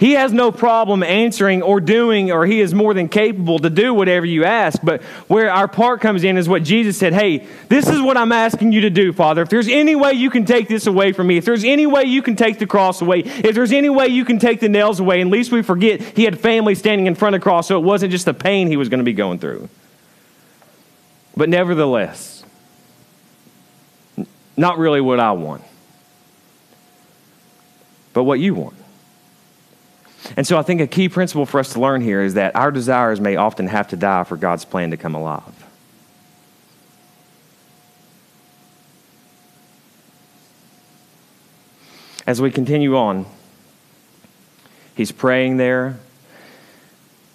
He 0.00 0.12
has 0.12 0.32
no 0.32 0.50
problem 0.50 1.02
answering 1.02 1.60
or 1.60 1.78
doing, 1.78 2.32
or 2.32 2.46
he 2.46 2.62
is 2.62 2.72
more 2.72 2.94
than 2.94 3.10
capable 3.10 3.58
to 3.58 3.68
do 3.68 3.92
whatever 3.92 4.24
you 4.24 4.46
ask. 4.46 4.80
But 4.82 5.02
where 5.28 5.52
our 5.52 5.68
part 5.68 6.00
comes 6.00 6.24
in 6.24 6.38
is 6.38 6.48
what 6.48 6.62
Jesus 6.62 6.96
said 6.96 7.12
Hey, 7.12 7.46
this 7.68 7.86
is 7.86 8.00
what 8.00 8.16
I'm 8.16 8.32
asking 8.32 8.72
you 8.72 8.80
to 8.80 8.90
do, 8.90 9.12
Father. 9.12 9.42
If 9.42 9.50
there's 9.50 9.68
any 9.68 9.94
way 9.94 10.14
you 10.14 10.30
can 10.30 10.46
take 10.46 10.68
this 10.68 10.86
away 10.86 11.12
from 11.12 11.26
me, 11.26 11.36
if 11.36 11.44
there's 11.44 11.64
any 11.64 11.84
way 11.86 12.04
you 12.04 12.22
can 12.22 12.34
take 12.34 12.58
the 12.58 12.66
cross 12.66 13.02
away, 13.02 13.18
if 13.18 13.54
there's 13.54 13.72
any 13.72 13.90
way 13.90 14.08
you 14.08 14.24
can 14.24 14.38
take 14.38 14.60
the 14.60 14.70
nails 14.70 15.00
away, 15.00 15.20
at 15.20 15.26
least 15.26 15.52
we 15.52 15.60
forget 15.60 16.00
he 16.00 16.24
had 16.24 16.40
family 16.40 16.74
standing 16.74 17.06
in 17.06 17.14
front 17.14 17.34
of 17.34 17.42
the 17.42 17.42
cross, 17.42 17.68
so 17.68 17.76
it 17.76 17.84
wasn't 17.84 18.10
just 18.10 18.24
the 18.24 18.32
pain 18.32 18.68
he 18.68 18.78
was 18.78 18.88
going 18.88 19.00
to 19.00 19.04
be 19.04 19.12
going 19.12 19.38
through. 19.38 19.68
But 21.36 21.50
nevertheless, 21.50 22.42
not 24.56 24.78
really 24.78 25.02
what 25.02 25.20
I 25.20 25.32
want, 25.32 25.62
but 28.14 28.24
what 28.24 28.40
you 28.40 28.54
want. 28.54 28.76
And 30.36 30.46
so 30.46 30.58
I 30.58 30.62
think 30.62 30.80
a 30.80 30.86
key 30.86 31.08
principle 31.08 31.46
for 31.46 31.58
us 31.60 31.72
to 31.72 31.80
learn 31.80 32.02
here 32.02 32.22
is 32.22 32.34
that 32.34 32.54
our 32.54 32.70
desires 32.70 33.20
may 33.20 33.36
often 33.36 33.66
have 33.66 33.88
to 33.88 33.96
die 33.96 34.24
for 34.24 34.36
God's 34.36 34.64
plan 34.64 34.90
to 34.90 34.96
come 34.96 35.14
alive. 35.14 35.60
as 42.30 42.40
we 42.40 42.48
continue 42.48 42.96
on, 42.96 43.26
he's 44.94 45.10
praying 45.10 45.56
there. 45.56 45.98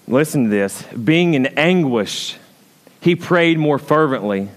Listen 0.08 0.46
to 0.46 0.50
this 0.50 0.84
being 0.84 1.34
in 1.34 1.48
anguish, 1.58 2.38
he 3.02 3.14
prayed 3.14 3.60
more 3.60 3.78
fervently. 3.78 4.48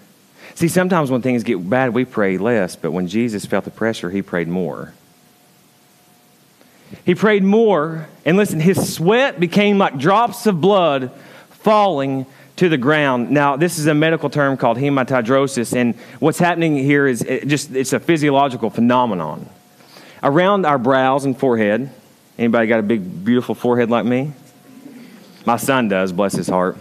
See, 0.55 0.69
sometimes 0.69 1.11
when 1.11 1.23
things 1.23 1.43
get 1.43 1.69
bad, 1.69 1.93
we 1.93 2.05
pray 2.05 2.39
less, 2.39 2.77
but 2.77 2.93
when 2.93 3.09
Jesus 3.09 3.47
felt 3.47 3.65
the 3.65 3.73
pressure, 3.73 4.11
he 4.11 4.23
prayed 4.23 4.47
more. 4.47 4.95
He 7.05 7.15
prayed 7.15 7.45
more, 7.45 8.09
and 8.25 8.37
listen, 8.37 8.61
his 8.61 8.95
sweat 8.95 9.41
became 9.41 9.79
like 9.79 9.99
drops 9.99 10.47
of 10.47 10.61
blood 10.61 11.11
falling 11.51 12.27
to 12.57 12.69
the 12.69 12.79
ground. 12.79 13.31
Now, 13.31 13.57
this 13.57 13.79
is 13.79 13.87
a 13.87 13.95
medical 13.95 14.31
term 14.31 14.57
called 14.57 14.79
hematidrosis, 14.79 15.75
and 15.75 15.95
what's 16.19 16.39
happening 16.39 16.77
here 16.77 17.07
is 17.07 17.23
it 17.23 17.47
just 17.47 17.75
it's 17.75 17.93
a 17.93 18.01
physiological 18.01 18.71
phenomenon. 18.71 19.49
Around 20.23 20.67
our 20.67 20.79
brows 20.79 21.25
and 21.25 21.39
forehead, 21.39 21.91
anybody 22.37 22.67
got 22.67 22.81
a 22.81 22.83
big, 22.83 23.25
beautiful 23.25 23.55
forehead 23.55 23.91
like 23.91 24.05
me? 24.05 24.33
My 25.47 25.57
son 25.57 25.89
does, 25.89 26.13
bless 26.13 26.35
his 26.35 26.49
heart. 26.49 26.77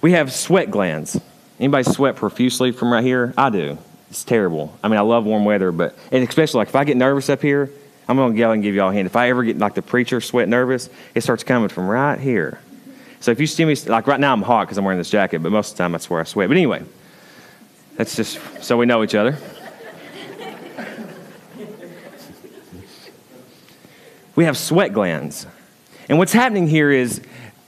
We 0.00 0.12
have 0.12 0.32
sweat 0.32 0.70
glands. 0.70 1.20
Anybody 1.58 1.84
sweat 1.84 2.16
profusely 2.16 2.72
from 2.72 2.92
right 2.92 3.04
here? 3.04 3.34
I 3.36 3.50
do. 3.50 3.78
It's 4.10 4.24
terrible. 4.24 4.76
I 4.82 4.88
mean, 4.88 4.98
I 4.98 5.02
love 5.02 5.24
warm 5.24 5.44
weather, 5.44 5.72
but 5.72 5.96
and 6.10 6.26
especially 6.26 6.58
like 6.58 6.68
if 6.68 6.76
I 6.76 6.84
get 6.84 6.96
nervous 6.96 7.28
up 7.28 7.42
here, 7.42 7.70
I'm 8.08 8.16
gonna 8.16 8.34
go 8.34 8.52
and 8.52 8.62
give 8.62 8.74
y'all 8.74 8.90
a 8.90 8.92
hand. 8.92 9.06
If 9.06 9.16
I 9.16 9.30
ever 9.30 9.42
get 9.42 9.58
like 9.58 9.74
the 9.74 9.82
preacher 9.82 10.20
sweat 10.20 10.48
nervous, 10.48 10.88
it 11.14 11.22
starts 11.22 11.42
coming 11.42 11.68
from 11.68 11.88
right 11.88 12.18
here. 12.18 12.60
So 13.20 13.32
if 13.32 13.40
you 13.40 13.46
see 13.46 13.64
me, 13.64 13.74
like 13.86 14.06
right 14.06 14.20
now, 14.20 14.32
I'm 14.32 14.42
hot 14.42 14.66
because 14.66 14.78
I'm 14.78 14.84
wearing 14.84 14.98
this 14.98 15.10
jacket, 15.10 15.42
but 15.42 15.50
most 15.50 15.72
of 15.72 15.76
the 15.76 15.82
time 15.82 15.92
that's 15.92 16.08
where 16.08 16.20
I 16.20 16.24
sweat. 16.24 16.48
But 16.48 16.56
anyway, 16.56 16.84
that's 17.96 18.14
just 18.14 18.38
so 18.62 18.76
we 18.76 18.86
know 18.86 19.02
each 19.02 19.14
other. 19.14 19.36
we 24.36 24.44
have 24.44 24.56
sweat 24.56 24.92
glands. 24.92 25.46
And 26.08 26.18
what's 26.18 26.32
happening 26.32 26.68
here 26.68 26.92
is 26.92 27.20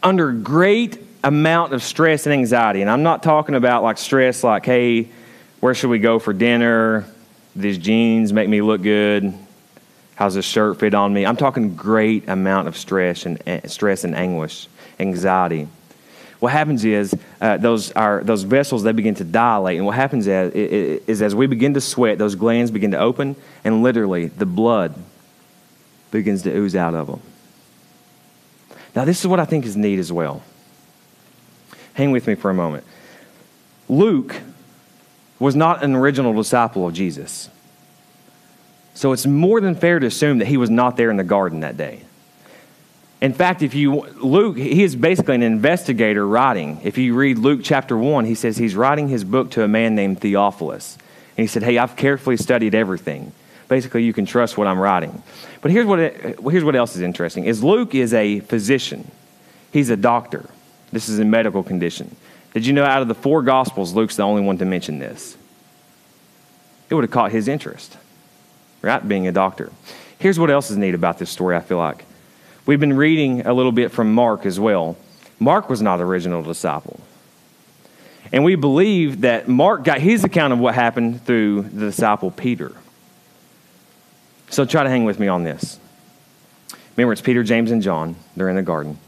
under 0.03 0.31
great 0.31 1.03
amount 1.25 1.73
of 1.73 1.83
stress 1.83 2.27
and 2.27 2.33
anxiety, 2.33 2.83
and 2.83 2.91
I'm 2.91 3.03
not 3.03 3.25
talking 3.25 3.57
about 3.57 3.83
like 3.83 3.99
stress 3.99 4.45
like, 4.45 4.65
hey, 4.65 5.09
where 5.59 5.75
should 5.75 5.91
we 5.91 5.99
go 5.99 6.21
for 6.21 6.33
dinner? 6.33 7.05
These 7.57 7.79
jeans 7.79 8.33
make 8.33 8.49
me 8.49 8.61
look 8.61 8.83
good. 8.83 9.35
How's 10.19 10.35
this 10.35 10.45
shirt 10.45 10.81
fit 10.81 10.95
on 10.95 11.15
me? 11.15 11.25
I'm 11.25 11.37
talking 11.37 11.77
great 11.77 12.29
amount 12.29 12.67
of 12.67 12.77
stress 12.77 13.25
and 13.25 13.41
stress 13.71 14.03
and 14.03 14.17
anguish 14.17 14.67
anxiety. 14.99 15.69
What 16.41 16.51
happens 16.51 16.85
is 16.85 17.17
uh, 17.41 17.59
those, 17.59 17.93
our, 17.93 18.25
those 18.25 18.43
vessels, 18.43 18.83
they 18.83 18.91
begin 18.91 19.15
to 19.15 19.25
dilate. 19.25 19.77
And 19.77 19.87
what 19.87 19.95
happens 19.95 20.27
is, 20.27 20.53
is 21.07 21.23
as 21.23 21.37
we 21.37 21.47
begin 21.47 21.75
to 21.75 21.81
sweat, 21.81 22.19
those 22.19 22.35
glands 22.35 22.73
begin 22.73 22.91
to 22.91 22.99
open, 22.99 23.37
and 23.63 23.85
literally 23.85 24.27
the 24.27 24.45
blood 24.45 24.97
begins 26.11 26.43
to 26.43 26.51
ooze 26.53 26.75
out 26.75 26.95
of 26.95 27.07
them. 27.07 27.21
Now, 28.97 29.05
this 29.05 29.21
is 29.21 29.29
what 29.29 29.39
I 29.39 29.45
think 29.45 29.67
is 29.67 29.77
neat 29.77 30.01
as 30.01 30.11
well. 30.11 30.43
Hang 31.95 32.11
with 32.11 32.27
me 32.27 32.35
for 32.35 32.51
a 32.51 32.55
moment. 32.55 32.83
Luke 33.89 34.35
was 35.39 35.55
not 35.55 35.85
an 35.85 35.95
original 35.95 36.33
disciple 36.33 36.89
of 36.89 36.93
Jesus. 36.93 37.51
So 38.99 39.13
it's 39.13 39.27
more 39.27 39.61
than 39.61 39.77
fair 39.77 40.01
to 40.01 40.09
assume 40.09 40.39
that 40.39 40.49
he 40.49 40.57
was 40.57 40.71
not 40.71 40.97
there 40.97 41.09
in 41.09 41.17
the 41.17 41.23
garden 41.23 41.61
that 41.61 41.77
day. 41.77 42.03
In 43.21 43.33
fact, 43.33 43.63
if 43.63 43.73
you 43.73 44.01
Luke, 44.17 44.57
he 44.57 44.83
is 44.83 44.97
basically 44.97 45.37
an 45.37 45.43
investigator 45.45 46.27
writing. 46.27 46.81
If 46.83 46.99
you 46.99 47.15
read 47.15 47.39
Luke 47.39 47.61
chapter 47.63 47.97
1, 47.97 48.25
he 48.25 48.35
says 48.35 48.57
he's 48.57 48.75
writing 48.75 49.07
his 49.07 49.23
book 49.23 49.53
to 49.53 49.63
a 49.63 49.69
man 49.69 49.95
named 49.95 50.21
Theophilus. 50.21 50.99
And 51.37 51.45
he 51.45 51.47
said, 51.47 51.63
Hey, 51.63 51.79
I've 51.79 51.95
carefully 51.95 52.37
studied 52.37 52.75
everything. 52.75 53.31
Basically, 53.69 54.03
you 54.03 54.13
can 54.13 54.27
trust 54.27 54.59
what 54.59 54.67
I'm 54.67 54.81
writing. 54.81 55.23
But 55.61 55.71
here's 55.71 55.87
what, 55.87 56.01
it, 56.01 56.41
here's 56.41 56.65
what 56.65 56.75
else 56.75 56.97
is 56.97 57.03
interesting 57.03 57.45
is 57.45 57.63
Luke 57.63 57.95
is 57.95 58.13
a 58.13 58.41
physician. 58.41 59.09
He's 59.73 59.91
a 59.91 59.97
doctor. 59.97 60.51
This 60.91 61.09
is 61.09 61.21
a 61.21 61.25
medical 61.25 61.63
condition. 61.63 62.17
Did 62.53 62.67
you 62.67 62.73
know 62.73 62.85
out 62.85 63.03
of 63.03 63.07
the 63.07 63.15
four 63.15 63.45
gospels, 63.45 63.95
Luke's 63.95 64.17
the 64.17 64.25
only 64.25 64.43
one 64.43 64.59
to 64.59 64.65
mention 64.65 64.99
this? 64.99 65.37
It 66.91 66.97
would 66.97 67.05
have 67.05 67.13
caught 67.13 67.31
his 67.31 67.47
interest, 67.47 67.97
right? 68.83 69.07
Being 69.07 69.27
a 69.29 69.33
doctor. 69.33 69.73
Here's 70.19 70.39
what 70.39 70.51
else 70.51 70.71
is 70.71 70.77
neat 70.77 70.95
about 70.95 71.19
this 71.19 71.31
story, 71.31 71.57
I 71.57 71.61
feel 71.61 71.79
like. 71.79 72.05
We've 72.67 72.81
been 72.81 72.97
reading 72.97 73.47
a 73.47 73.55
little 73.55 73.73
bit 73.73 73.93
from 73.93 74.13
Mark 74.13 74.45
as 74.45 74.61
well. 74.61 74.97
Mark 75.39 75.71
was 75.71 75.81
not 75.81 76.01
original 76.01 76.43
disciple. 76.43 77.01
And 78.33 78.45
we 78.45 78.57
believe 78.57 79.23
that 79.23 79.49
Mark 79.49 79.85
got 79.85 80.01
his 80.01 80.25
account 80.25 80.53
of 80.53 80.59
what 80.59 80.75
happened 80.75 81.25
through 81.25 81.63
the 81.63 81.87
disciple 81.87 82.31
Peter. 82.31 82.73
So 84.51 84.65
try 84.65 84.83
to 84.83 84.91
hang 84.91 85.05
with 85.05 85.19
me 85.19 85.29
on 85.29 85.45
this. 85.45 85.79
Remember, 86.97 87.13
it's 87.13 87.23
Peter, 87.23 87.43
James, 87.43 87.71
and 87.71 87.81
John. 87.81 88.17
They're 88.37 88.49
in 88.49 88.57
the 88.57 88.63
garden. 88.63 88.99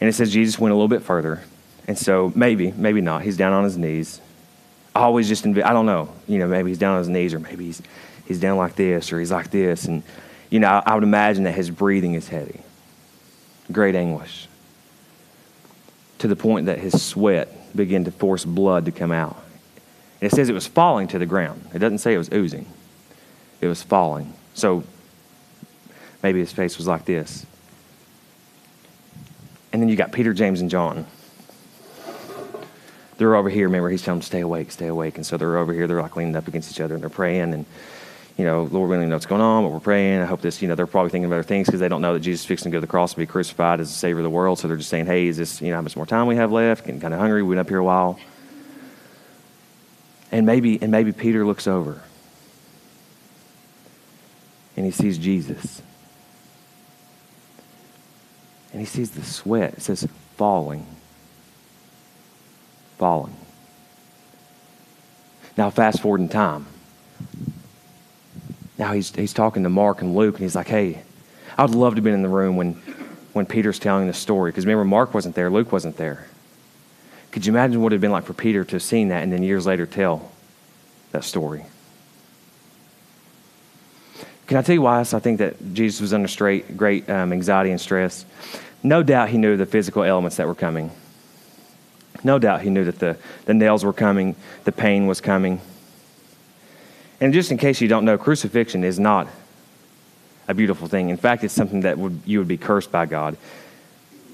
And 0.00 0.08
it 0.08 0.12
says 0.12 0.32
Jesus 0.32 0.58
went 0.58 0.72
a 0.72 0.74
little 0.74 0.88
bit 0.88 1.02
further. 1.02 1.40
And 1.86 1.96
so 1.96 2.32
maybe, 2.34 2.72
maybe 2.72 3.00
not. 3.00 3.22
He's 3.22 3.36
down 3.36 3.52
on 3.52 3.64
his 3.64 3.78
knees. 3.78 4.20
I 4.94 5.00
always 5.00 5.28
just, 5.28 5.46
I 5.46 5.72
don't 5.72 5.86
know. 5.86 6.12
You 6.26 6.38
know, 6.38 6.48
maybe 6.48 6.70
he's 6.70 6.78
down 6.78 6.94
on 6.94 6.98
his 6.98 7.08
knees, 7.08 7.32
or 7.32 7.38
maybe 7.38 7.66
he's, 7.66 7.80
he's 8.26 8.40
down 8.40 8.56
like 8.56 8.76
this, 8.76 9.12
or 9.12 9.18
he's 9.18 9.32
like 9.32 9.50
this. 9.50 9.84
And 9.84 10.02
you 10.50 10.60
know, 10.60 10.82
I 10.84 10.94
would 10.94 11.02
imagine 11.02 11.44
that 11.44 11.54
his 11.54 11.70
breathing 11.70 12.14
is 12.14 12.28
heavy, 12.28 12.60
great 13.72 13.94
anguish, 13.94 14.48
to 16.18 16.28
the 16.28 16.36
point 16.36 16.66
that 16.66 16.78
his 16.78 17.02
sweat 17.02 17.48
began 17.76 18.04
to 18.04 18.10
force 18.10 18.44
blood 18.44 18.84
to 18.84 18.92
come 18.92 19.12
out. 19.12 19.36
And 20.20 20.32
it 20.32 20.34
says 20.34 20.48
it 20.48 20.54
was 20.54 20.66
falling 20.66 21.08
to 21.08 21.18
the 21.18 21.26
ground. 21.26 21.68
It 21.74 21.80
doesn't 21.80 21.98
say 21.98 22.14
it 22.14 22.18
was 22.18 22.32
oozing, 22.32 22.66
it 23.60 23.66
was 23.66 23.82
falling. 23.82 24.32
So 24.54 24.84
maybe 26.22 26.38
his 26.38 26.52
face 26.52 26.78
was 26.78 26.86
like 26.86 27.04
this. 27.04 27.44
And 29.72 29.82
then 29.82 29.88
you 29.88 29.96
got 29.96 30.12
Peter, 30.12 30.32
James, 30.32 30.60
and 30.60 30.70
John. 30.70 31.04
They're 33.16 33.34
over 33.34 33.50
here. 33.50 33.66
Remember, 33.66 33.90
he's 33.90 34.02
telling 34.02 34.18
them, 34.18 34.22
to 34.22 34.26
stay 34.26 34.40
awake, 34.40 34.70
stay 34.70 34.86
awake. 34.86 35.16
And 35.16 35.26
so 35.26 35.36
they're 35.36 35.58
over 35.58 35.72
here. 35.72 35.88
They're 35.88 36.00
like 36.00 36.14
leaning 36.14 36.36
up 36.36 36.46
against 36.46 36.70
each 36.70 36.80
other 36.80 36.94
and 36.94 37.02
they're 37.02 37.10
praying. 37.10 37.52
And 37.52 37.66
you 38.36 38.44
know, 38.44 38.64
Lord, 38.64 38.90
we 38.90 38.96
don't 38.96 39.08
know 39.08 39.14
what's 39.14 39.26
going 39.26 39.40
on, 39.40 39.62
but 39.62 39.70
we're 39.70 39.78
praying. 39.78 40.20
I 40.20 40.24
hope 40.24 40.40
this, 40.40 40.60
you 40.60 40.66
know, 40.66 40.74
they're 40.74 40.88
probably 40.88 41.10
thinking 41.10 41.26
of 41.26 41.32
other 41.32 41.44
things 41.44 41.66
because 41.66 41.78
they 41.78 41.88
don't 41.88 42.02
know 42.02 42.14
that 42.14 42.20
Jesus 42.20 42.40
is 42.40 42.46
fixing 42.46 42.72
to 42.72 42.76
go 42.76 42.78
to 42.78 42.80
the 42.80 42.90
cross 42.90 43.12
and 43.12 43.18
be 43.18 43.26
crucified 43.26 43.78
as 43.78 43.88
the 43.88 43.96
Savior 43.96 44.18
of 44.18 44.24
the 44.24 44.30
world. 44.30 44.58
So 44.58 44.66
they're 44.66 44.76
just 44.76 44.90
saying, 44.90 45.06
hey, 45.06 45.28
is 45.28 45.36
this, 45.36 45.62
you 45.62 45.68
know, 45.68 45.76
how 45.76 45.82
much 45.82 45.94
more 45.94 46.06
time 46.06 46.26
we 46.26 46.34
have 46.36 46.50
left? 46.50 46.84
Getting 46.84 47.00
kind 47.00 47.14
of 47.14 47.20
hungry. 47.20 47.42
We've 47.44 47.52
been 47.52 47.60
up 47.60 47.68
here 47.68 47.78
a 47.78 47.84
while. 47.84 48.18
And 50.32 50.46
maybe, 50.46 50.82
and 50.82 50.90
maybe 50.90 51.12
Peter 51.12 51.46
looks 51.46 51.68
over 51.68 52.02
and 54.76 54.84
he 54.84 54.90
sees 54.90 55.16
Jesus. 55.16 55.80
And 58.72 58.80
he 58.80 58.86
sees 58.86 59.12
the 59.12 59.22
sweat. 59.22 59.74
It 59.74 59.82
says 59.82 60.08
falling. 60.36 60.84
Falling. 62.98 63.36
Now, 65.56 65.70
fast 65.70 66.00
forward 66.00 66.20
in 66.20 66.28
time 66.28 66.66
now 68.84 68.92
he's, 68.92 69.14
he's 69.14 69.32
talking 69.32 69.62
to 69.62 69.70
Mark 69.70 70.02
and 70.02 70.14
Luke, 70.14 70.34
and 70.34 70.42
he's 70.42 70.54
like, 70.54 70.68
hey, 70.68 71.02
I 71.56 71.62
would 71.62 71.74
love 71.74 71.94
to 71.94 71.96
have 71.96 72.04
been 72.04 72.12
in 72.12 72.22
the 72.22 72.28
room 72.28 72.56
when, 72.56 72.74
when 73.32 73.46
Peter's 73.46 73.78
telling 73.78 74.06
the 74.06 74.12
story. 74.12 74.50
Because 74.50 74.66
remember, 74.66 74.84
Mark 74.84 75.14
wasn't 75.14 75.34
there, 75.34 75.48
Luke 75.48 75.72
wasn't 75.72 75.96
there. 75.96 76.26
Could 77.30 77.46
you 77.46 77.52
imagine 77.52 77.80
what 77.80 77.84
it 77.84 77.84
would 77.84 77.92
have 77.92 78.00
been 78.02 78.10
like 78.10 78.24
for 78.24 78.34
Peter 78.34 78.62
to 78.62 78.72
have 78.72 78.82
seen 78.82 79.08
that 79.08 79.22
and 79.22 79.32
then 79.32 79.42
years 79.42 79.64
later 79.64 79.86
tell 79.86 80.30
that 81.12 81.24
story? 81.24 81.64
Can 84.48 84.58
I 84.58 84.62
tell 84.62 84.74
you 84.74 84.82
why 84.82 85.00
I 85.00 85.04
think 85.04 85.38
that 85.38 85.72
Jesus 85.72 86.02
was 86.02 86.12
under 86.12 86.28
straight, 86.28 86.76
great 86.76 87.08
um, 87.08 87.32
anxiety 87.32 87.70
and 87.70 87.80
stress? 87.80 88.26
No 88.82 89.02
doubt 89.02 89.30
he 89.30 89.38
knew 89.38 89.56
the 89.56 89.64
physical 89.64 90.02
elements 90.02 90.36
that 90.36 90.46
were 90.46 90.54
coming. 90.54 90.90
No 92.22 92.38
doubt 92.38 92.60
he 92.60 92.68
knew 92.68 92.84
that 92.84 92.98
the, 92.98 93.16
the 93.46 93.54
nails 93.54 93.82
were 93.82 93.94
coming, 93.94 94.36
the 94.64 94.72
pain 94.72 95.06
was 95.06 95.22
coming. 95.22 95.62
And 97.20 97.32
just 97.32 97.50
in 97.50 97.58
case 97.58 97.80
you 97.80 97.88
don't 97.88 98.04
know, 98.04 98.18
crucifixion 98.18 98.84
is 98.84 98.98
not 98.98 99.28
a 100.48 100.54
beautiful 100.54 100.88
thing. 100.88 101.10
In 101.10 101.16
fact, 101.16 101.44
it's 101.44 101.54
something 101.54 101.80
that 101.80 101.98
would, 101.98 102.20
you 102.24 102.38
would 102.38 102.48
be 102.48 102.58
cursed 102.58 102.90
by 102.92 103.06
God. 103.06 103.36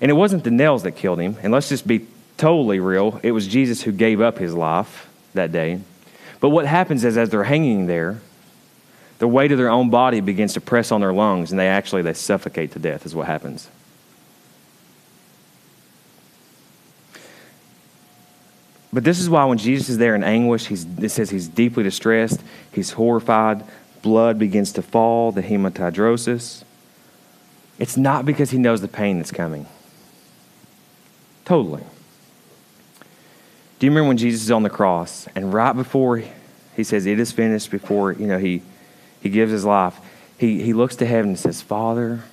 And 0.00 0.10
it 0.10 0.14
wasn't 0.14 0.44
the 0.44 0.50
nails 0.50 0.82
that 0.84 0.92
killed 0.92 1.20
him. 1.20 1.36
And 1.42 1.52
let's 1.52 1.68
just 1.68 1.86
be 1.86 2.06
totally 2.36 2.80
real 2.80 3.20
it 3.22 3.32
was 3.32 3.46
Jesus 3.46 3.82
who 3.82 3.92
gave 3.92 4.20
up 4.20 4.38
his 4.38 4.54
life 4.54 5.08
that 5.34 5.52
day. 5.52 5.80
But 6.40 6.48
what 6.48 6.64
happens 6.64 7.04
is, 7.04 7.18
as 7.18 7.28
they're 7.28 7.44
hanging 7.44 7.86
there, 7.86 8.20
the 9.18 9.28
weight 9.28 9.52
of 9.52 9.58
their 9.58 9.68
own 9.68 9.90
body 9.90 10.20
begins 10.20 10.54
to 10.54 10.60
press 10.62 10.90
on 10.90 11.02
their 11.02 11.12
lungs, 11.12 11.50
and 11.50 11.60
they 11.60 11.68
actually 11.68 12.00
they 12.00 12.14
suffocate 12.14 12.72
to 12.72 12.78
death. 12.78 13.04
Is 13.04 13.14
what 13.14 13.26
happens. 13.26 13.68
But 18.92 19.04
this 19.04 19.20
is 19.20 19.30
why 19.30 19.44
when 19.44 19.58
Jesus 19.58 19.88
is 19.88 19.98
there 19.98 20.14
in 20.14 20.24
anguish, 20.24 20.66
he's, 20.66 20.84
it 20.98 21.10
says 21.10 21.30
he's 21.30 21.48
deeply 21.48 21.82
distressed, 21.82 22.42
he's 22.72 22.92
horrified, 22.92 23.64
blood 24.02 24.38
begins 24.38 24.72
to 24.72 24.82
fall, 24.82 25.30
the 25.30 25.42
hematidrosis. 25.42 26.64
It's 27.78 27.96
not 27.96 28.26
because 28.26 28.50
he 28.50 28.58
knows 28.58 28.80
the 28.80 28.88
pain 28.88 29.18
that's 29.18 29.30
coming. 29.30 29.66
Totally. 31.44 31.82
Do 33.78 33.86
you 33.86 33.90
remember 33.90 34.08
when 34.08 34.18
Jesus 34.18 34.42
is 34.42 34.50
on 34.50 34.62
the 34.62 34.70
cross 34.70 35.26
and 35.34 35.54
right 35.54 35.72
before 35.72 36.22
he 36.76 36.84
says 36.84 37.06
it 37.06 37.18
is 37.18 37.32
finished, 37.32 37.70
before 37.70 38.12
you 38.12 38.26
know 38.26 38.38
he 38.38 38.62
he 39.20 39.28
gives 39.28 39.52
his 39.52 39.64
life, 39.64 39.98
he, 40.38 40.62
he 40.62 40.72
looks 40.72 40.96
to 40.96 41.06
heaven 41.06 41.30
and 41.30 41.38
says, 41.38 41.60
Father, 41.60 42.24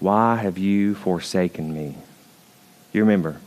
why 0.00 0.36
have 0.36 0.58
you 0.58 0.94
forsaken 0.94 1.72
me? 1.72 1.96
You 2.92 3.02
remember? 3.02 3.40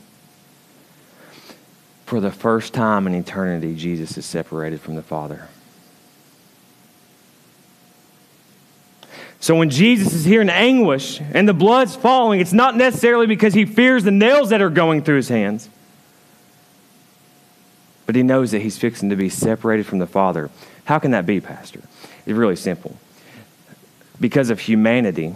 For 2.05 2.19
the 2.19 2.31
first 2.31 2.73
time 2.73 3.07
in 3.07 3.15
eternity, 3.15 3.75
Jesus 3.75 4.17
is 4.17 4.25
separated 4.25 4.79
from 4.79 4.95
the 4.95 5.01
Father. 5.01 5.47
So 9.39 9.55
when 9.55 9.69
Jesus 9.69 10.13
is 10.13 10.25
here 10.25 10.41
in 10.41 10.49
anguish 10.49 11.19
and 11.19 11.47
the 11.47 11.53
blood's 11.53 11.95
falling, 11.95 12.39
it's 12.39 12.53
not 12.53 12.75
necessarily 12.75 13.27
because 13.27 13.53
he 13.53 13.65
fears 13.65 14.03
the 14.03 14.11
nails 14.11 14.49
that 14.49 14.61
are 14.61 14.69
going 14.69 15.03
through 15.03 15.17
his 15.17 15.29
hands, 15.29 15.69
but 18.05 18.15
he 18.15 18.23
knows 18.23 18.51
that 18.51 18.61
he's 18.61 18.77
fixing 18.77 19.09
to 19.09 19.15
be 19.15 19.29
separated 19.29 19.85
from 19.85 19.99
the 19.99 20.07
Father. 20.07 20.49
How 20.85 20.99
can 20.99 21.11
that 21.11 21.25
be, 21.25 21.41
Pastor? 21.41 21.81
It's 22.25 22.35
really 22.35 22.55
simple. 22.55 22.97
Because 24.19 24.49
of 24.49 24.59
humanity, 24.59 25.35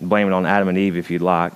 blame 0.00 0.26
it 0.26 0.32
on 0.32 0.46
Adam 0.46 0.68
and 0.68 0.78
Eve 0.78 0.96
if 0.96 1.10
you'd 1.10 1.22
like, 1.22 1.52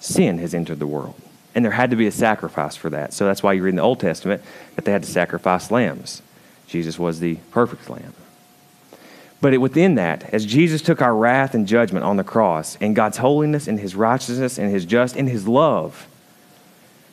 sin 0.00 0.38
has 0.38 0.52
entered 0.52 0.78
the 0.78 0.86
world. 0.86 1.20
And 1.54 1.64
there 1.64 1.72
had 1.72 1.90
to 1.90 1.96
be 1.96 2.06
a 2.06 2.12
sacrifice 2.12 2.76
for 2.76 2.90
that. 2.90 3.12
So 3.12 3.24
that's 3.24 3.42
why 3.42 3.54
you 3.54 3.62
read 3.62 3.70
in 3.70 3.76
the 3.76 3.82
Old 3.82 4.00
Testament 4.00 4.42
that 4.76 4.84
they 4.84 4.92
had 4.92 5.02
to 5.02 5.10
sacrifice 5.10 5.70
lambs. 5.70 6.22
Jesus 6.66 6.98
was 6.98 7.20
the 7.20 7.36
perfect 7.50 7.88
lamb. 7.88 8.12
But 9.40 9.54
it, 9.54 9.58
within 9.58 9.94
that, 9.94 10.32
as 10.32 10.44
Jesus 10.44 10.82
took 10.82 11.00
our 11.00 11.14
wrath 11.14 11.54
and 11.54 11.66
judgment 11.66 12.04
on 12.04 12.16
the 12.16 12.24
cross, 12.24 12.76
and 12.80 12.94
God's 12.94 13.18
holiness 13.18 13.68
and 13.68 13.78
his 13.78 13.94
righteousness 13.94 14.58
and 14.58 14.70
his 14.70 14.84
just 14.84 15.16
and 15.16 15.28
his 15.28 15.46
love, 15.46 16.06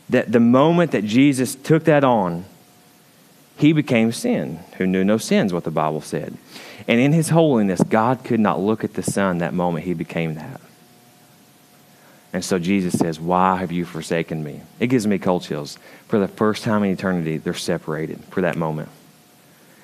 that 0.10 0.32
the 0.32 0.40
moment 0.40 0.92
that 0.92 1.06
Jesus 1.06 1.56
took 1.56 1.84
that 1.86 2.04
on, 2.04 2.46
he 3.58 3.74
became 3.74 4.12
sin, 4.12 4.60
who 4.78 4.86
knew 4.86 5.04
no 5.04 5.18
sins, 5.18 5.54
what 5.54 5.64
the 5.64 5.72
Bible 5.72 6.02
said. 6.02 6.38
And 6.88 7.00
in 7.00 7.14
his 7.14 7.30
holiness, 7.30 7.82
God 7.82 8.24
could 8.24 8.40
not 8.40 8.60
look 8.60 8.84
at 8.84 8.96
the 8.96 9.04
Son 9.04 9.38
that 9.38 9.54
moment 9.54 9.86
he 9.86 9.94
became 9.94 10.36
that. 10.36 10.60
And 12.36 12.44
so 12.44 12.60
Jesus 12.60 13.00
says, 13.00 13.18
Why 13.18 13.56
have 13.56 13.72
you 13.72 13.86
forsaken 13.86 14.44
me? 14.44 14.60
It 14.82 14.88
gives 14.88 15.08
me 15.08 15.18
cold 15.20 15.44
chills. 15.44 15.80
For 16.10 16.20
the 16.20 16.28
first 16.28 16.66
time 16.66 16.84
in 16.84 16.92
eternity, 16.92 17.38
they're 17.38 17.54
separated 17.54 18.22
for 18.26 18.42
that 18.42 18.58
moment. 18.58 18.90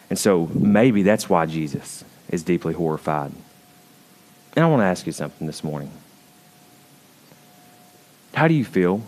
And 0.10 0.20
so 0.20 0.50
maybe 0.54 1.02
that's 1.02 1.30
why 1.30 1.46
Jesus 1.46 2.04
is 2.28 2.44
deeply 2.44 2.74
horrified. 2.74 3.32
And 4.54 4.66
I 4.66 4.68
want 4.68 4.82
to 4.82 4.86
ask 4.86 5.06
you 5.06 5.14
something 5.14 5.48
this 5.48 5.64
morning. 5.64 5.92
How 8.34 8.50
do 8.50 8.54
you 8.54 8.66
feel 8.66 9.02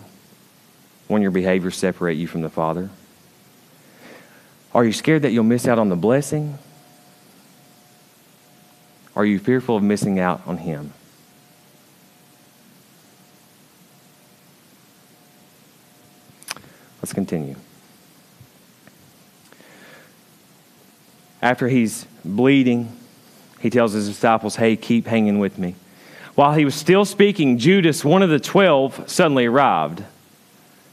when 1.08 1.20
your 1.20 1.30
behaviors 1.30 1.76
separate 1.76 2.14
you 2.14 2.26
from 2.26 2.40
the 2.40 2.48
Father? 2.48 2.88
Are 4.72 4.86
you 4.86 4.92
scared 4.94 5.20
that 5.20 5.32
you'll 5.32 5.44
miss 5.44 5.68
out 5.68 5.78
on 5.78 5.90
the 5.90 5.96
blessing? 5.96 6.58
Are 9.14 9.26
you 9.26 9.38
fearful 9.38 9.76
of 9.76 9.82
missing 9.82 10.18
out 10.18 10.40
on 10.46 10.56
Him? 10.56 10.94
Let's 17.04 17.12
continue. 17.12 17.56
After 21.42 21.68
he's 21.68 22.06
bleeding, 22.24 22.96
he 23.60 23.68
tells 23.68 23.92
his 23.92 24.08
disciples, 24.08 24.56
Hey, 24.56 24.74
keep 24.74 25.06
hanging 25.06 25.38
with 25.38 25.58
me. 25.58 25.74
While 26.34 26.54
he 26.54 26.64
was 26.64 26.74
still 26.74 27.04
speaking, 27.04 27.58
Judas, 27.58 28.06
one 28.06 28.22
of 28.22 28.30
the 28.30 28.40
twelve, 28.40 29.04
suddenly 29.06 29.44
arrived. 29.44 30.02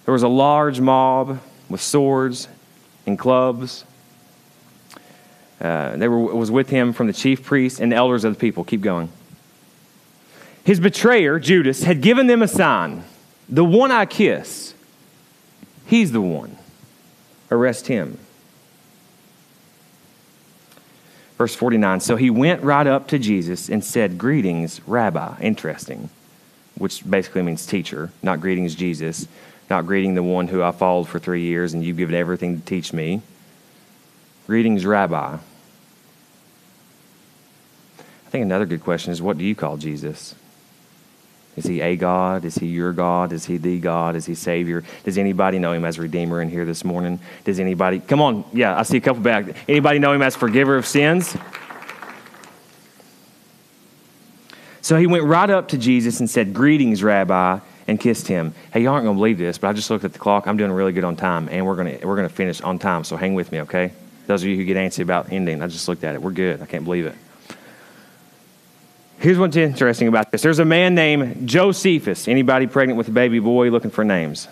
There 0.04 0.12
was 0.12 0.24
a 0.24 0.28
large 0.28 0.82
mob 0.82 1.40
with 1.70 1.82
swords 1.82 2.50
and 3.06 3.18
clubs. 3.18 3.86
Uh, 5.62 5.96
they 5.96 6.10
were, 6.10 6.20
was 6.20 6.52
with 6.52 6.70
him 6.70 6.92
from 6.92 7.08
the 7.08 7.14
chief 7.14 7.42
priests 7.42 7.80
and 7.80 7.90
the 7.90 7.96
elders 7.96 8.26
of 8.26 8.34
the 8.34 8.40
people. 8.40 8.66
Keep 8.66 8.82
going. 8.82 9.08
His 10.66 10.82
betrayer, 10.82 11.40
Judas, 11.40 11.84
had 11.84 12.02
given 12.02 12.28
them 12.28 12.42
a 12.42 12.50
sign 12.50 13.06
the 13.48 13.64
one 13.64 13.92
I 13.92 14.06
kiss, 14.06 14.71
he's 15.86 16.12
the 16.12 16.22
one. 16.22 16.58
Arrest 17.50 17.88
him. 17.88 18.18
Verse 21.38 21.56
49 21.56 22.00
So 22.00 22.16
he 22.16 22.30
went 22.30 22.62
right 22.64 22.88
up 22.88 23.08
to 23.10 23.20
Jesus 23.20 23.70
and 23.70 23.84
said, 23.84 24.18
Greetings, 24.18 24.82
Rabbi. 24.88 25.40
Interesting, 25.42 26.10
which 26.76 27.10
basically 27.10 27.42
means 27.42 27.66
teacher, 27.66 28.12
not 28.22 28.42
greetings, 28.42 28.76
Jesus 28.76 29.28
not 29.72 29.88
greeting 29.88 30.16
the 30.16 30.22
one 30.22 30.50
who 30.50 30.62
I 30.62 30.72
followed 30.72 31.08
for 31.08 31.18
three 31.18 31.44
years 31.44 31.74
and 31.74 31.84
you've 31.84 31.98
given 31.98 32.14
everything 32.14 32.60
to 32.60 32.66
teach 32.66 32.92
me. 32.92 33.22
Greetings, 34.46 34.86
Rabbi. 34.86 35.38
I 37.98 38.30
think 38.30 38.44
another 38.44 38.66
good 38.66 38.84
question 38.84 39.14
is 39.14 39.22
what 39.22 39.38
do 39.38 39.46
you 39.46 39.56
call 39.56 39.78
Jesus? 39.78 40.36
Is 41.58 41.66
he 41.66 41.82
a 41.82 41.96
God? 41.96 42.46
Is 42.46 42.56
he 42.56 42.68
your 42.68 42.94
God? 42.94 43.34
Is 43.34 43.46
he 43.46 43.58
the 43.58 43.80
God? 43.80 44.16
Is 44.16 44.26
he 44.26 44.36
Savior? 44.36 44.84
Does 45.04 45.18
anybody 45.18 45.60
know 45.60 45.74
him 45.74 45.84
as 45.84 46.00
Redeemer 46.00 46.42
in 46.42 46.50
here 46.50 46.66
this 46.66 46.86
morning? 46.86 47.20
Does 47.44 47.60
anybody, 47.60 48.00
come 48.00 48.22
on, 48.22 48.46
yeah, 48.54 48.78
I 48.78 48.84
see 48.84 48.98
a 48.98 49.02
couple 49.02 49.22
back. 49.22 49.46
Anybody 49.68 50.00
know 50.00 50.14
him 50.14 50.22
as 50.22 50.36
Forgiver 50.36 50.78
of 50.78 50.86
sins? 50.86 51.36
So 54.82 54.98
he 54.98 55.08
went 55.08 55.26
right 55.26 55.50
up 55.50 55.70
to 55.70 55.78
Jesus 55.78 56.20
and 56.20 56.30
said, 56.30 56.54
Greetings, 56.54 57.04
Rabbi 57.04 57.60
and 57.88 58.00
kissed 58.00 58.28
him. 58.28 58.54
Hey, 58.72 58.84
y'all 58.84 58.94
aren't 58.94 59.06
going 59.06 59.16
to 59.16 59.20
believe 59.20 59.38
this, 59.38 59.58
but 59.58 59.68
I 59.68 59.74
just 59.74 59.90
looked 59.90 60.06
at 60.06 60.14
the 60.14 60.20
clock. 60.20 60.48
I'm 60.48 60.58
doing 60.58 60.72
really 60.72 60.94
good 60.94 61.04
on 61.04 61.16
time, 61.16 61.50
and 61.52 61.66
we're 61.66 61.76
going 61.76 62.00
to 62.00 62.08
we're 62.08 62.16
to 62.22 62.30
finish 62.30 62.62
on 62.62 62.80
time. 62.80 63.04
So 63.04 63.18
hang 63.18 63.34
with 63.34 63.52
me, 63.52 63.62
okay? 63.62 63.92
Those 64.28 64.44
of 64.44 64.50
you 64.50 64.56
who 64.56 64.64
get 64.64 64.78
antsy 64.78 65.02
about 65.02 65.32
ending, 65.32 65.62
I 65.62 65.68
just 65.68 65.88
looked 65.88 66.04
at 66.04 66.16
it. 66.16 66.22
We're 66.22 66.32
good. 66.32 66.62
I 66.62 66.66
can't 66.66 66.86
believe 66.86 67.06
it. 67.06 67.16
Here's 69.22 69.38
what's 69.38 69.56
interesting 69.56 70.08
about 70.08 70.32
this. 70.32 70.42
There's 70.42 70.58
a 70.58 70.66
man 70.66 70.96
named 70.96 71.48
Josephus. 71.48 72.28
Anybody 72.28 72.66
pregnant 72.66 72.98
with 72.98 73.08
a 73.08 73.12
baby 73.12 73.38
boy 73.38 73.70
looking 73.70 73.92
for 73.92 74.04
names? 74.04 74.48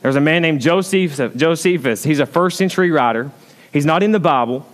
There's 0.00 0.16
a 0.16 0.20
man 0.20 0.40
named 0.40 0.62
Josephus. 0.62 1.30
Josephus. 1.36 2.02
He's 2.04 2.20
a 2.20 2.26
first 2.26 2.56
century 2.56 2.90
writer. 2.90 3.30
He's 3.70 3.84
not 3.84 4.02
in 4.02 4.12
the 4.12 4.18
Bible. 4.18 4.66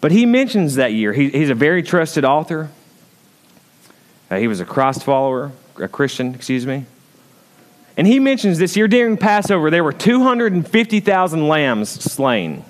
But 0.00 0.12
he 0.12 0.24
mentions 0.24 0.76
that 0.76 0.94
year. 0.94 1.12
He, 1.12 1.28
he's 1.28 1.50
a 1.50 1.54
very 1.54 1.82
trusted 1.82 2.24
author. 2.24 2.70
Uh, 4.30 4.38
he 4.38 4.48
was 4.48 4.60
a 4.60 4.64
Christ 4.64 5.04
follower, 5.04 5.52
a 5.76 5.88
Christian, 5.88 6.34
excuse 6.34 6.66
me. 6.66 6.86
And 7.98 8.06
he 8.06 8.18
mentions 8.18 8.56
this 8.56 8.78
year 8.78 8.88
during 8.88 9.18
Passover, 9.18 9.70
there 9.70 9.84
were 9.84 9.92
250,000 9.92 11.48
lambs 11.48 11.90
slain. 11.90 12.64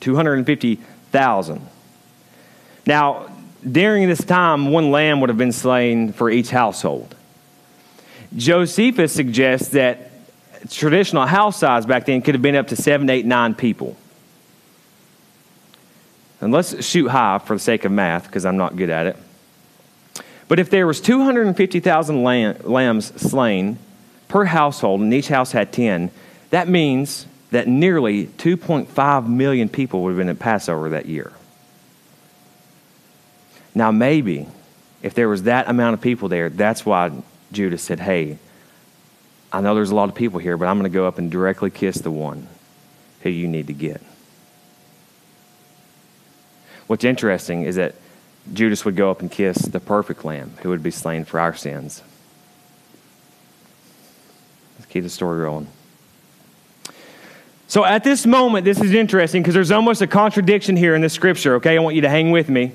250,000. 0.00 1.68
Now, 2.86 3.30
during 3.68 4.08
this 4.08 4.24
time, 4.24 4.70
one 4.70 4.90
lamb 4.90 5.20
would 5.20 5.28
have 5.28 5.38
been 5.38 5.52
slain 5.52 6.12
for 6.12 6.30
each 6.30 6.50
household. 6.50 7.14
Josephus 8.36 9.12
suggests 9.12 9.68
that 9.68 10.10
traditional 10.70 11.26
house 11.26 11.58
size 11.58 11.86
back 11.86 12.06
then 12.06 12.22
could 12.22 12.34
have 12.34 12.42
been 12.42 12.56
up 12.56 12.68
to 12.68 12.76
seven, 12.76 13.10
eight, 13.10 13.26
nine 13.26 13.54
people. 13.54 13.96
And 16.40 16.52
let's 16.52 16.84
shoot 16.84 17.08
high 17.08 17.38
for 17.38 17.54
the 17.56 17.60
sake 17.60 17.84
of 17.84 17.92
math, 17.92 18.26
because 18.26 18.46
I'm 18.46 18.56
not 18.56 18.76
good 18.76 18.88
at 18.88 19.06
it. 19.06 19.16
But 20.48 20.58
if 20.58 20.70
there 20.70 20.86
was 20.86 21.00
250,000 21.00 22.22
lambs 22.22 23.20
slain 23.20 23.78
per 24.28 24.46
household, 24.46 25.00
and 25.00 25.12
each 25.12 25.28
house 25.28 25.52
had 25.52 25.72
10, 25.72 26.10
that 26.50 26.66
means 26.66 27.26
that 27.50 27.68
nearly 27.68 28.26
2.5 28.26 29.28
million 29.28 29.68
people 29.68 30.02
would 30.02 30.10
have 30.10 30.18
been 30.18 30.28
at 30.28 30.38
Passover 30.38 30.88
that 30.88 31.06
year. 31.06 31.32
Now, 33.74 33.90
maybe 33.90 34.48
if 35.02 35.14
there 35.14 35.28
was 35.28 35.44
that 35.44 35.68
amount 35.68 35.94
of 35.94 36.00
people 36.00 36.28
there, 36.28 36.48
that's 36.48 36.84
why 36.84 37.10
Judas 37.52 37.82
said, 37.82 38.00
Hey, 38.00 38.38
I 39.52 39.60
know 39.60 39.74
there's 39.74 39.90
a 39.90 39.94
lot 39.94 40.08
of 40.08 40.14
people 40.14 40.38
here, 40.38 40.56
but 40.56 40.66
I'm 40.66 40.78
going 40.78 40.90
to 40.90 40.94
go 40.94 41.06
up 41.06 41.18
and 41.18 41.30
directly 41.30 41.70
kiss 41.70 41.98
the 41.98 42.10
one 42.10 42.46
who 43.22 43.30
you 43.30 43.48
need 43.48 43.66
to 43.66 43.72
get. 43.72 44.00
What's 46.86 47.04
interesting 47.04 47.62
is 47.62 47.76
that 47.76 47.94
Judas 48.52 48.84
would 48.84 48.96
go 48.96 49.10
up 49.10 49.20
and 49.20 49.30
kiss 49.30 49.58
the 49.58 49.80
perfect 49.80 50.24
lamb 50.24 50.54
who 50.62 50.70
would 50.70 50.82
be 50.82 50.90
slain 50.90 51.24
for 51.24 51.38
our 51.38 51.54
sins. 51.54 52.02
Let's 54.78 54.90
keep 54.90 55.04
the 55.04 55.10
story 55.10 55.40
rolling. 55.40 55.68
So 57.68 57.84
at 57.84 58.02
this 58.02 58.26
moment, 58.26 58.64
this 58.64 58.80
is 58.80 58.92
interesting 58.92 59.42
because 59.42 59.54
there's 59.54 59.70
almost 59.70 60.02
a 60.02 60.08
contradiction 60.08 60.76
here 60.76 60.96
in 60.96 61.02
the 61.02 61.08
scripture, 61.08 61.56
okay? 61.56 61.76
I 61.76 61.78
want 61.78 61.94
you 61.94 62.02
to 62.02 62.08
hang 62.08 62.32
with 62.32 62.48
me. 62.48 62.72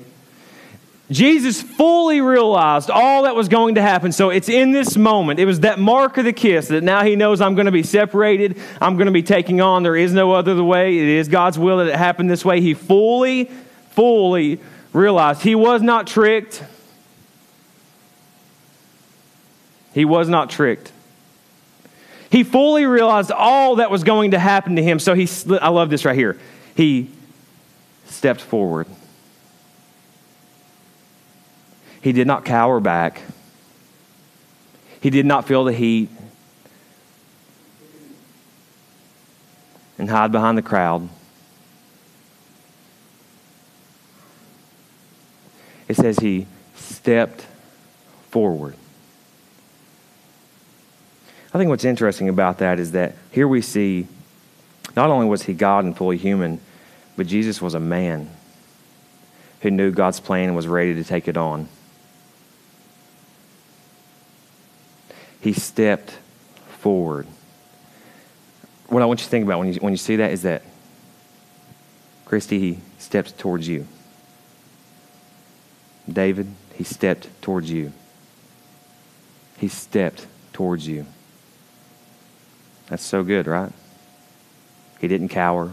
Jesus 1.10 1.62
fully 1.62 2.20
realized 2.20 2.90
all 2.90 3.22
that 3.22 3.36
was 3.36 3.48
going 3.48 3.76
to 3.76 3.82
happen. 3.82 4.10
So 4.10 4.30
it's 4.30 4.48
in 4.48 4.72
this 4.72 4.96
moment. 4.96 5.38
It 5.38 5.44
was 5.44 5.60
that 5.60 5.78
mark 5.78 6.18
of 6.18 6.24
the 6.24 6.32
kiss 6.32 6.68
that 6.68 6.82
now 6.82 7.04
he 7.04 7.14
knows 7.14 7.40
I'm 7.40 7.54
going 7.54 7.66
to 7.66 7.72
be 7.72 7.84
separated. 7.84 8.58
I'm 8.80 8.96
going 8.96 9.06
to 9.06 9.12
be 9.12 9.22
taking 9.22 9.60
on. 9.60 9.84
There 9.84 9.96
is 9.96 10.12
no 10.12 10.32
other 10.32 10.62
way. 10.64 10.98
It 10.98 11.08
is 11.08 11.28
God's 11.28 11.58
will 11.58 11.78
that 11.78 11.86
it 11.86 11.94
happened 11.94 12.28
this 12.28 12.44
way. 12.44 12.60
He 12.60 12.74
fully, 12.74 13.44
fully 13.90 14.60
realized 14.92 15.42
he 15.42 15.54
was 15.54 15.80
not 15.80 16.08
tricked. 16.08 16.64
He 19.94 20.04
was 20.04 20.28
not 20.28 20.50
tricked. 20.50 20.90
he 22.30 22.42
fully 22.42 22.84
realized 22.84 23.30
all 23.30 23.76
that 23.76 23.90
was 23.92 24.02
going 24.02 24.32
to 24.32 24.38
happen 24.40 24.74
to 24.76 24.82
him. 24.82 24.98
So 24.98 25.14
he, 25.14 25.28
I 25.60 25.68
love 25.68 25.88
this 25.88 26.04
right 26.04 26.16
here. 26.16 26.36
He 26.74 27.10
stepped 28.06 28.40
forward. 28.40 28.88
He 32.06 32.12
did 32.12 32.28
not 32.28 32.44
cower 32.44 32.78
back. 32.78 33.20
He 35.00 35.10
did 35.10 35.26
not 35.26 35.44
feel 35.44 35.64
the 35.64 35.72
heat 35.72 36.08
and 39.98 40.08
hide 40.08 40.30
behind 40.30 40.56
the 40.56 40.62
crowd. 40.62 41.08
It 45.88 45.96
says 45.96 46.20
he 46.20 46.46
stepped 46.76 47.44
forward. 48.30 48.76
I 51.52 51.58
think 51.58 51.70
what's 51.70 51.84
interesting 51.84 52.28
about 52.28 52.58
that 52.58 52.78
is 52.78 52.92
that 52.92 53.16
here 53.32 53.48
we 53.48 53.60
see 53.60 54.06
not 54.94 55.10
only 55.10 55.26
was 55.26 55.42
he 55.42 55.54
God 55.54 55.84
and 55.84 55.96
fully 55.96 56.18
human, 56.18 56.60
but 57.16 57.26
Jesus 57.26 57.60
was 57.60 57.74
a 57.74 57.80
man 57.80 58.30
who 59.62 59.72
knew 59.72 59.90
God's 59.90 60.20
plan 60.20 60.44
and 60.46 60.54
was 60.54 60.68
ready 60.68 60.94
to 60.94 61.02
take 61.02 61.26
it 61.26 61.36
on. 61.36 61.68
He 65.46 65.52
stepped 65.52 66.10
forward. 66.80 67.24
What 68.88 69.00
I 69.00 69.06
want 69.06 69.20
you 69.20 69.24
to 69.26 69.30
think 69.30 69.44
about 69.44 69.60
when 69.60 69.72
you, 69.72 69.78
when 69.78 69.92
you 69.92 69.96
see 69.96 70.16
that 70.16 70.32
is 70.32 70.42
that 70.42 70.62
Christy, 72.24 72.58
he 72.58 72.78
stepped 72.98 73.38
towards 73.38 73.68
you. 73.68 73.86
David, 76.12 76.48
he 76.74 76.82
stepped 76.82 77.28
towards 77.42 77.70
you. 77.70 77.92
He 79.58 79.68
stepped 79.68 80.26
towards 80.52 80.88
you. 80.88 81.06
That's 82.88 83.04
so 83.04 83.22
good, 83.22 83.46
right? 83.46 83.70
He 85.00 85.06
didn't 85.06 85.28
cower. 85.28 85.70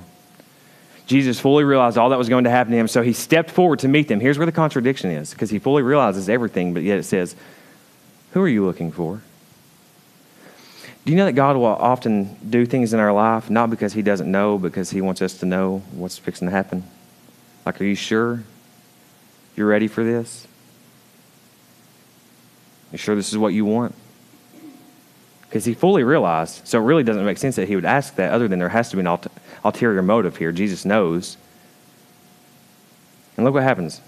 Jesus 1.07 1.39
fully 1.39 1.63
realized 1.63 1.97
all 1.97 2.09
that 2.09 2.19
was 2.19 2.29
going 2.29 2.43
to 2.43 2.51
happen 2.51 2.73
to 2.73 2.77
him, 2.77 2.87
so 2.87 3.01
he 3.01 3.11
stepped 3.11 3.49
forward 3.49 3.79
to 3.79 3.87
meet 3.87 4.07
them. 4.07 4.19
Here's 4.19 4.37
where 4.37 4.45
the 4.45 4.51
contradiction 4.51 5.09
is 5.09 5.31
because 5.31 5.49
he 5.49 5.57
fully 5.57 5.81
realizes 5.81 6.29
everything, 6.29 6.75
but 6.75 6.83
yet 6.83 6.99
it 6.99 7.05
says, 7.05 7.35
Who 8.33 8.41
are 8.43 8.47
you 8.47 8.63
looking 8.63 8.91
for? 8.91 9.23
Do 11.05 11.11
you 11.11 11.17
know 11.17 11.25
that 11.25 11.33
God 11.33 11.57
will 11.57 11.65
often 11.65 12.35
do 12.49 12.65
things 12.65 12.93
in 12.93 12.99
our 12.99 13.11
life 13.11 13.49
not 13.49 13.69
because 13.69 13.93
he 13.93 14.01
doesn't 14.01 14.31
know, 14.31 14.57
because 14.57 14.89
he 14.89 15.01
wants 15.01 15.21
us 15.21 15.33
to 15.39 15.45
know 15.45 15.81
what's 15.91 16.17
fixing 16.17 16.47
to 16.47 16.51
happen? 16.51 16.83
Like, 17.65 17.81
are 17.81 17.85
you 17.85 17.95
sure 17.95 18.43
you're 19.55 19.67
ready 19.67 19.87
for 19.87 20.03
this? 20.03 20.47
You 22.91 22.97
sure 22.97 23.15
this 23.15 23.31
is 23.31 23.37
what 23.37 23.53
you 23.53 23.65
want? 23.65 23.95
Because 25.41 25.65
he 25.65 25.73
fully 25.73 26.03
realized, 26.03 26.67
so 26.67 26.79
it 26.79 26.85
really 26.85 27.03
doesn't 27.03 27.25
make 27.25 27.37
sense 27.37 27.57
that 27.57 27.67
he 27.67 27.75
would 27.75 27.85
ask 27.85 28.15
that, 28.15 28.31
other 28.31 28.47
than 28.47 28.59
there 28.59 28.69
has 28.69 28.89
to 28.89 28.95
be 28.95 29.01
an 29.01 29.19
ulterior 29.63 30.01
motive 30.01 30.37
here. 30.37 30.51
Jesus 30.51 30.85
knows. 30.85 31.37
And 33.35 33.45
look 33.45 33.53
what 33.53 33.63
happens. 33.63 33.99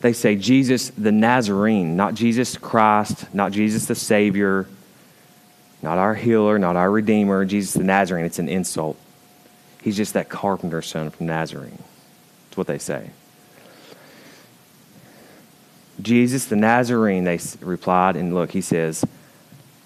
They 0.00 0.12
say 0.12 0.36
Jesus 0.36 0.90
the 0.90 1.12
Nazarene, 1.12 1.96
not 1.96 2.14
Jesus 2.14 2.56
Christ, 2.56 3.32
not 3.34 3.52
Jesus 3.52 3.86
the 3.86 3.94
Savior, 3.94 4.66
not 5.82 5.98
our 5.98 6.14
healer, 6.14 6.58
not 6.58 6.76
our 6.76 6.90
Redeemer, 6.90 7.44
Jesus 7.44 7.74
the 7.74 7.84
Nazarene. 7.84 8.24
It's 8.24 8.38
an 8.38 8.48
insult. 8.48 8.96
He's 9.82 9.96
just 9.96 10.14
that 10.14 10.28
carpenter's 10.28 10.86
son 10.86 11.10
from 11.10 11.26
Nazarene. 11.26 11.82
That's 12.48 12.56
what 12.56 12.66
they 12.66 12.78
say. 12.78 13.10
Jesus 16.00 16.46
the 16.46 16.56
Nazarene, 16.56 17.24
they 17.24 17.38
replied, 17.60 18.16
and 18.16 18.34
look, 18.34 18.50
he 18.52 18.62
says, 18.62 19.04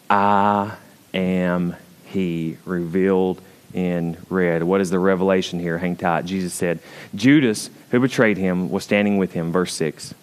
I 0.09 0.77
am 1.13 1.75
he, 2.05 2.57
revealed 2.65 3.41
in 3.75 4.17
red. 4.31 4.63
What 4.63 4.81
is 4.81 4.89
the 4.89 4.99
revelation 4.99 5.59
here? 5.61 5.79
Hang 5.79 5.97
tight. 5.97 6.25
Jesus 6.25 6.55
said, 6.55 6.79
Judas, 7.15 7.69
who 7.91 8.01
betrayed 8.01 8.39
him, 8.39 8.71
was 8.71 8.85
standing 8.85 9.19
with 9.19 9.33
him. 9.33 9.53
Verse 9.53 9.75
6. 9.75 10.15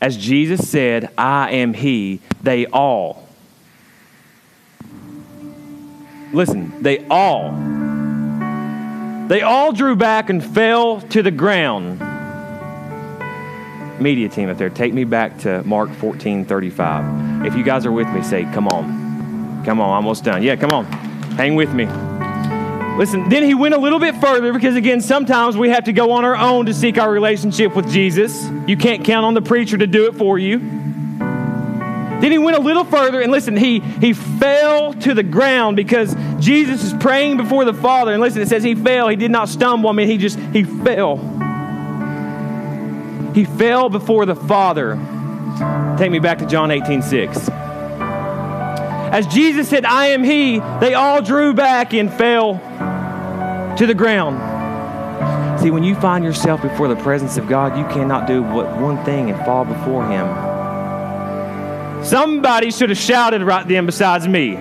As 0.00 0.16
Jesus 0.16 0.68
said, 0.68 1.10
I 1.18 1.50
am 1.52 1.74
he, 1.74 2.20
they 2.42 2.66
all, 2.66 3.28
listen, 6.32 6.82
they 6.82 7.04
all, 7.08 7.52
they 9.28 9.42
all 9.42 9.72
drew 9.72 9.96
back 9.96 10.30
and 10.30 10.42
fell 10.42 11.00
to 11.00 11.22
the 11.22 11.32
ground 11.32 12.00
media 14.00 14.28
team 14.28 14.48
up 14.48 14.56
there, 14.58 14.70
take 14.70 14.94
me 14.94 15.04
back 15.04 15.38
to 15.38 15.62
Mark 15.64 15.90
14 15.90 16.44
35. 16.44 17.44
If 17.46 17.56
you 17.56 17.64
guys 17.64 17.84
are 17.84 17.92
with 17.92 18.08
me, 18.08 18.22
say, 18.22 18.44
Come 18.54 18.68
on. 18.68 19.64
Come 19.64 19.80
on, 19.80 19.90
almost 19.90 20.24
done. 20.24 20.42
Yeah, 20.42 20.56
come 20.56 20.70
on. 20.70 21.07
Hang 21.38 21.54
with 21.54 21.72
me. 21.72 21.86
Listen, 22.98 23.28
then 23.28 23.44
he 23.44 23.54
went 23.54 23.72
a 23.72 23.78
little 23.78 24.00
bit 24.00 24.16
further 24.16 24.52
because, 24.52 24.74
again, 24.74 25.00
sometimes 25.00 25.56
we 25.56 25.68
have 25.68 25.84
to 25.84 25.92
go 25.92 26.10
on 26.10 26.24
our 26.24 26.34
own 26.34 26.66
to 26.66 26.74
seek 26.74 26.98
our 26.98 27.08
relationship 27.08 27.76
with 27.76 27.88
Jesus. 27.88 28.50
You 28.66 28.76
can't 28.76 29.04
count 29.04 29.24
on 29.24 29.34
the 29.34 29.40
preacher 29.40 29.78
to 29.78 29.86
do 29.86 30.06
it 30.06 30.16
for 30.16 30.36
you. 30.36 30.58
Then 30.58 32.32
he 32.32 32.38
went 32.38 32.56
a 32.56 32.60
little 32.60 32.82
further 32.84 33.20
and 33.20 33.30
listen, 33.30 33.56
he, 33.56 33.78
he 33.78 34.14
fell 34.14 34.92
to 34.94 35.14
the 35.14 35.22
ground 35.22 35.76
because 35.76 36.16
Jesus 36.40 36.82
is 36.82 36.92
praying 36.92 37.36
before 37.36 37.64
the 37.64 37.72
Father. 37.72 38.12
And 38.12 38.20
listen, 38.20 38.42
it 38.42 38.48
says 38.48 38.64
he 38.64 38.74
fell. 38.74 39.06
He 39.06 39.14
did 39.14 39.30
not 39.30 39.48
stumble. 39.48 39.88
I 39.90 39.92
mean, 39.92 40.08
he 40.08 40.18
just, 40.18 40.40
he 40.52 40.64
fell. 40.64 41.18
He 43.32 43.44
fell 43.44 43.88
before 43.88 44.26
the 44.26 44.34
Father. 44.34 44.96
Take 45.96 46.10
me 46.10 46.18
back 46.18 46.38
to 46.38 46.46
John 46.46 46.72
18 46.72 47.00
6. 47.00 47.48
As 49.12 49.26
Jesus 49.26 49.68
said, 49.68 49.84
I 49.84 50.06
am 50.08 50.22
He, 50.22 50.58
they 50.80 50.94
all 50.94 51.22
drew 51.22 51.54
back 51.54 51.94
and 51.94 52.12
fell 52.12 52.54
to 53.78 53.86
the 53.86 53.94
ground. 53.94 55.60
See, 55.60 55.70
when 55.70 55.82
you 55.82 55.94
find 55.94 56.24
yourself 56.24 56.62
before 56.62 56.88
the 56.88 56.96
presence 56.96 57.36
of 57.36 57.48
God, 57.48 57.76
you 57.78 57.84
cannot 57.86 58.26
do 58.26 58.42
but 58.42 58.78
one 58.78 59.04
thing 59.04 59.30
and 59.30 59.44
fall 59.44 59.64
before 59.64 60.06
Him. 60.06 60.26
Somebody 62.04 62.70
should 62.70 62.90
have 62.90 62.98
shouted 62.98 63.42
right 63.42 63.66
then 63.66 63.86
besides 63.86 64.28
me. 64.28 64.56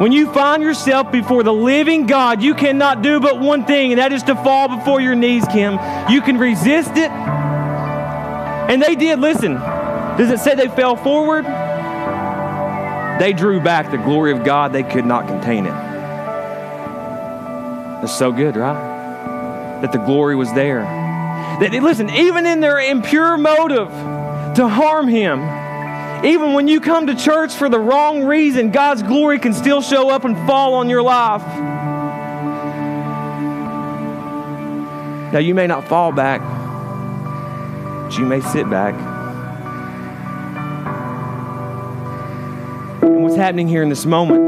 When 0.00 0.10
you 0.12 0.30
find 0.32 0.62
yourself 0.62 1.12
before 1.12 1.42
the 1.44 1.52
living 1.52 2.06
God, 2.06 2.42
you 2.42 2.54
cannot 2.54 3.00
do 3.00 3.20
but 3.20 3.40
one 3.40 3.64
thing, 3.64 3.92
and 3.92 4.00
that 4.00 4.12
is 4.12 4.24
to 4.24 4.34
fall 4.34 4.76
before 4.76 5.00
your 5.00 5.14
knees, 5.14 5.46
Kim. 5.46 5.78
You 6.10 6.20
can 6.20 6.36
resist 6.36 6.90
it. 6.96 7.10
And 7.10 8.82
they 8.82 8.96
did, 8.96 9.20
listen. 9.20 9.54
Does 9.54 10.30
it 10.30 10.40
say 10.40 10.54
they 10.54 10.68
fell 10.68 10.96
forward? 10.96 11.44
They 13.18 13.32
drew 13.32 13.60
back 13.60 13.90
the 13.90 13.98
glory 13.98 14.32
of 14.32 14.44
God, 14.44 14.72
they 14.72 14.82
could 14.82 15.06
not 15.06 15.28
contain 15.28 15.66
it. 15.66 15.74
That's 18.00 18.18
so 18.18 18.32
good, 18.32 18.56
right? 18.56 19.80
That 19.82 19.92
the 19.92 19.98
glory 19.98 20.36
was 20.36 20.52
there. 20.52 20.82
That, 20.82 21.72
listen, 21.72 22.10
even 22.10 22.44
in 22.44 22.60
their 22.60 22.80
impure 22.80 23.38
motive 23.38 23.88
to 24.56 24.68
harm 24.68 25.08
him, 25.08 25.40
even 26.24 26.54
when 26.54 26.68
you 26.68 26.80
come 26.80 27.06
to 27.06 27.14
church 27.14 27.54
for 27.54 27.68
the 27.68 27.78
wrong 27.78 28.24
reason, 28.24 28.70
God's 28.70 29.02
glory 29.02 29.38
can 29.38 29.52
still 29.52 29.80
show 29.80 30.10
up 30.10 30.24
and 30.24 30.36
fall 30.46 30.74
on 30.74 30.90
your 30.90 31.02
life. 31.02 31.42
Now, 35.32 35.38
you 35.38 35.54
may 35.54 35.66
not 35.66 35.86
fall 35.86 36.12
back, 36.12 36.40
but 38.02 38.18
you 38.18 38.26
may 38.26 38.40
sit 38.40 38.68
back. 38.70 39.13
What's 43.34 43.42
happening 43.42 43.66
here 43.66 43.82
in 43.82 43.88
this 43.88 44.06
moment 44.06 44.40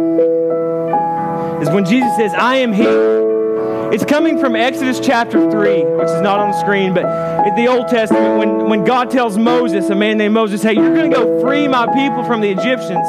is 1.60 1.68
when 1.70 1.84
Jesus 1.84 2.14
says, 2.16 2.32
I 2.34 2.56
am 2.56 2.72
He. 2.72 2.84
It's 3.92 4.04
coming 4.04 4.38
from 4.38 4.54
Exodus 4.54 5.00
chapter 5.00 5.50
3, 5.50 5.82
which 5.82 6.08
is 6.08 6.20
not 6.20 6.38
on 6.38 6.52
the 6.52 6.60
screen, 6.60 6.94
but 6.94 7.04
in 7.48 7.56
the 7.56 7.66
Old 7.66 7.88
Testament, 7.88 8.38
when, 8.38 8.68
when 8.68 8.84
God 8.84 9.10
tells 9.10 9.36
Moses, 9.36 9.90
a 9.90 9.96
man 9.96 10.18
named 10.18 10.34
Moses, 10.34 10.62
hey, 10.62 10.74
you're 10.74 10.94
going 10.94 11.10
to 11.10 11.16
go 11.16 11.40
free 11.40 11.66
my 11.66 11.86
people 11.86 12.22
from 12.22 12.40
the 12.40 12.48
Egyptians. 12.48 13.08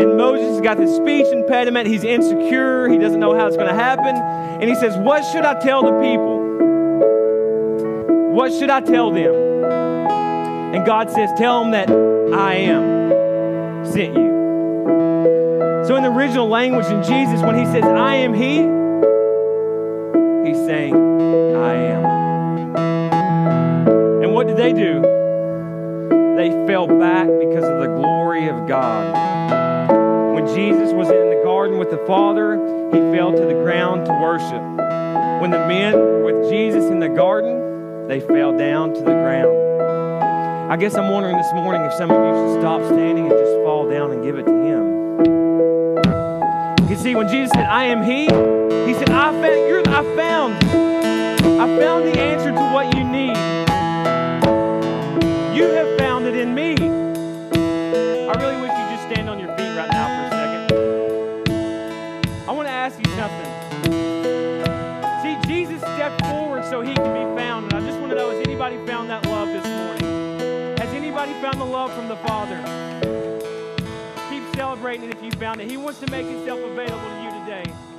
And 0.00 0.16
Moses 0.16 0.48
has 0.48 0.60
got 0.62 0.78
this 0.78 0.96
speech 0.96 1.26
impediment. 1.26 1.88
He's 1.88 2.04
insecure. 2.04 2.88
He 2.88 2.96
doesn't 2.96 3.20
know 3.20 3.36
how 3.36 3.46
it's 3.46 3.56
going 3.56 3.68
to 3.68 3.74
happen. 3.74 4.16
And 4.16 4.64
he 4.64 4.74
says, 4.76 4.96
What 4.96 5.30
should 5.30 5.44
I 5.44 5.60
tell 5.60 5.82
the 5.82 6.00
people? 6.00 6.38
What 8.32 8.50
should 8.50 8.70
I 8.70 8.80
tell 8.80 9.10
them? 9.10 9.34
And 10.74 10.86
God 10.86 11.10
says, 11.10 11.28
Tell 11.36 11.60
them 11.60 11.72
that 11.72 11.90
I 12.34 12.54
am 12.54 13.84
sent 13.84 14.16
you. 14.16 14.31
So, 15.86 15.96
in 15.96 16.04
the 16.04 16.10
original 16.10 16.48
language 16.48 16.86
in 16.86 17.02
Jesus, 17.02 17.42
when 17.42 17.58
he 17.58 17.64
says, 17.64 17.84
I 17.84 18.16
am 18.16 18.34
He, 18.34 18.58
He's 20.48 20.64
saying, 20.64 20.94
I 20.94 21.74
am. 21.74 22.04
And 24.22 24.32
what 24.32 24.46
did 24.46 24.56
they 24.56 24.72
do? 24.72 25.00
They 26.36 26.50
fell 26.66 26.86
back 26.86 27.26
because 27.26 27.64
of 27.64 27.80
the 27.80 27.86
glory 27.96 28.48
of 28.48 28.68
God. 28.68 30.34
When 30.34 30.46
Jesus 30.54 30.92
was 30.92 31.08
in 31.08 31.30
the 31.30 31.40
garden 31.44 31.78
with 31.78 31.90
the 31.90 32.04
Father, 32.06 32.54
he 32.92 32.98
fell 33.16 33.32
to 33.32 33.44
the 33.44 33.54
ground 33.54 34.06
to 34.06 34.12
worship. 34.12 34.62
When 35.40 35.50
the 35.50 35.66
men 35.66 35.94
were 35.94 36.32
with 36.32 36.50
Jesus 36.50 36.84
in 36.86 37.00
the 37.00 37.08
garden, 37.08 38.08
they 38.08 38.20
fell 38.20 38.56
down 38.56 38.94
to 38.94 39.00
the 39.00 39.06
ground. 39.06 40.72
I 40.72 40.76
guess 40.76 40.94
I'm 40.94 41.10
wondering 41.10 41.36
this 41.36 41.52
morning 41.52 41.82
if 41.82 41.92
some 41.94 42.10
of 42.10 42.16
you 42.16 42.32
should 42.34 42.60
stop 42.60 42.82
standing 42.92 43.26
and 43.26 43.38
just 43.38 43.52
fall 43.64 43.88
down 43.90 44.12
and 44.12 44.22
give 44.22 44.38
it 44.38 44.44
to 44.46 44.62
Him. 44.64 44.91
You 46.88 46.96
see, 46.96 47.14
when 47.14 47.28
Jesus 47.28 47.50
said, 47.52 47.66
I 47.66 47.84
am 47.84 48.02
He, 48.02 48.24
He 48.86 48.94
said, 48.94 49.10
I 49.10 49.32
found, 49.32 49.68
you're, 49.68 49.88
I 49.88 50.02
found, 50.16 50.54
I 51.60 51.78
found 51.78 52.04
the 52.06 52.18
answer 52.18 52.50
to 52.50 52.60
what 52.72 52.94
you 52.94 53.04
need. 53.04 53.36
You 55.56 55.70
have 55.70 55.98
found 55.98 56.26
it 56.26 56.36
in 56.36 56.54
me. 56.54 56.74
I 56.74 58.32
really 58.34 58.60
wish 58.60 58.72
you 58.72 58.96
just 58.96 59.08
stand 59.10 59.28
on 59.30 59.38
your 59.38 59.56
feet 59.56 59.74
right 59.76 59.90
now 59.90 60.08
for 60.08 60.24
a 60.26 60.30
second. 60.30 61.48
I 62.48 62.52
want 62.52 62.66
to 62.68 62.72
ask 62.72 62.98
you 62.98 63.04
something. 63.14 63.50
See, 65.22 65.36
Jesus 65.46 65.80
stepped 65.80 66.20
forward 66.26 66.64
so 66.64 66.80
he 66.80 66.94
can 66.94 67.12
be 67.14 67.36
found. 67.40 67.72
And 67.72 67.82
I 67.82 67.86
just 67.86 67.98
want 68.00 68.10
to 68.10 68.16
know 68.16 68.30
has 68.30 68.46
anybody 68.46 68.76
found 68.86 69.08
that 69.10 69.24
love 69.26 69.48
this 69.48 69.64
morning? 69.64 70.78
Has 70.78 70.88
anybody 70.94 71.32
found 71.34 71.60
the 71.60 71.64
love 71.64 71.92
from 71.94 72.08
the 72.08 72.16
Father? 72.16 72.81
Celebrating 74.82 75.16
if 75.16 75.22
you 75.22 75.30
found 75.38 75.60
it. 75.60 75.70
He 75.70 75.76
wants 75.76 76.00
to 76.00 76.10
make 76.10 76.26
himself 76.26 76.58
available 76.58 76.98
to 76.98 77.22
you 77.22 77.30
today. 77.44 77.91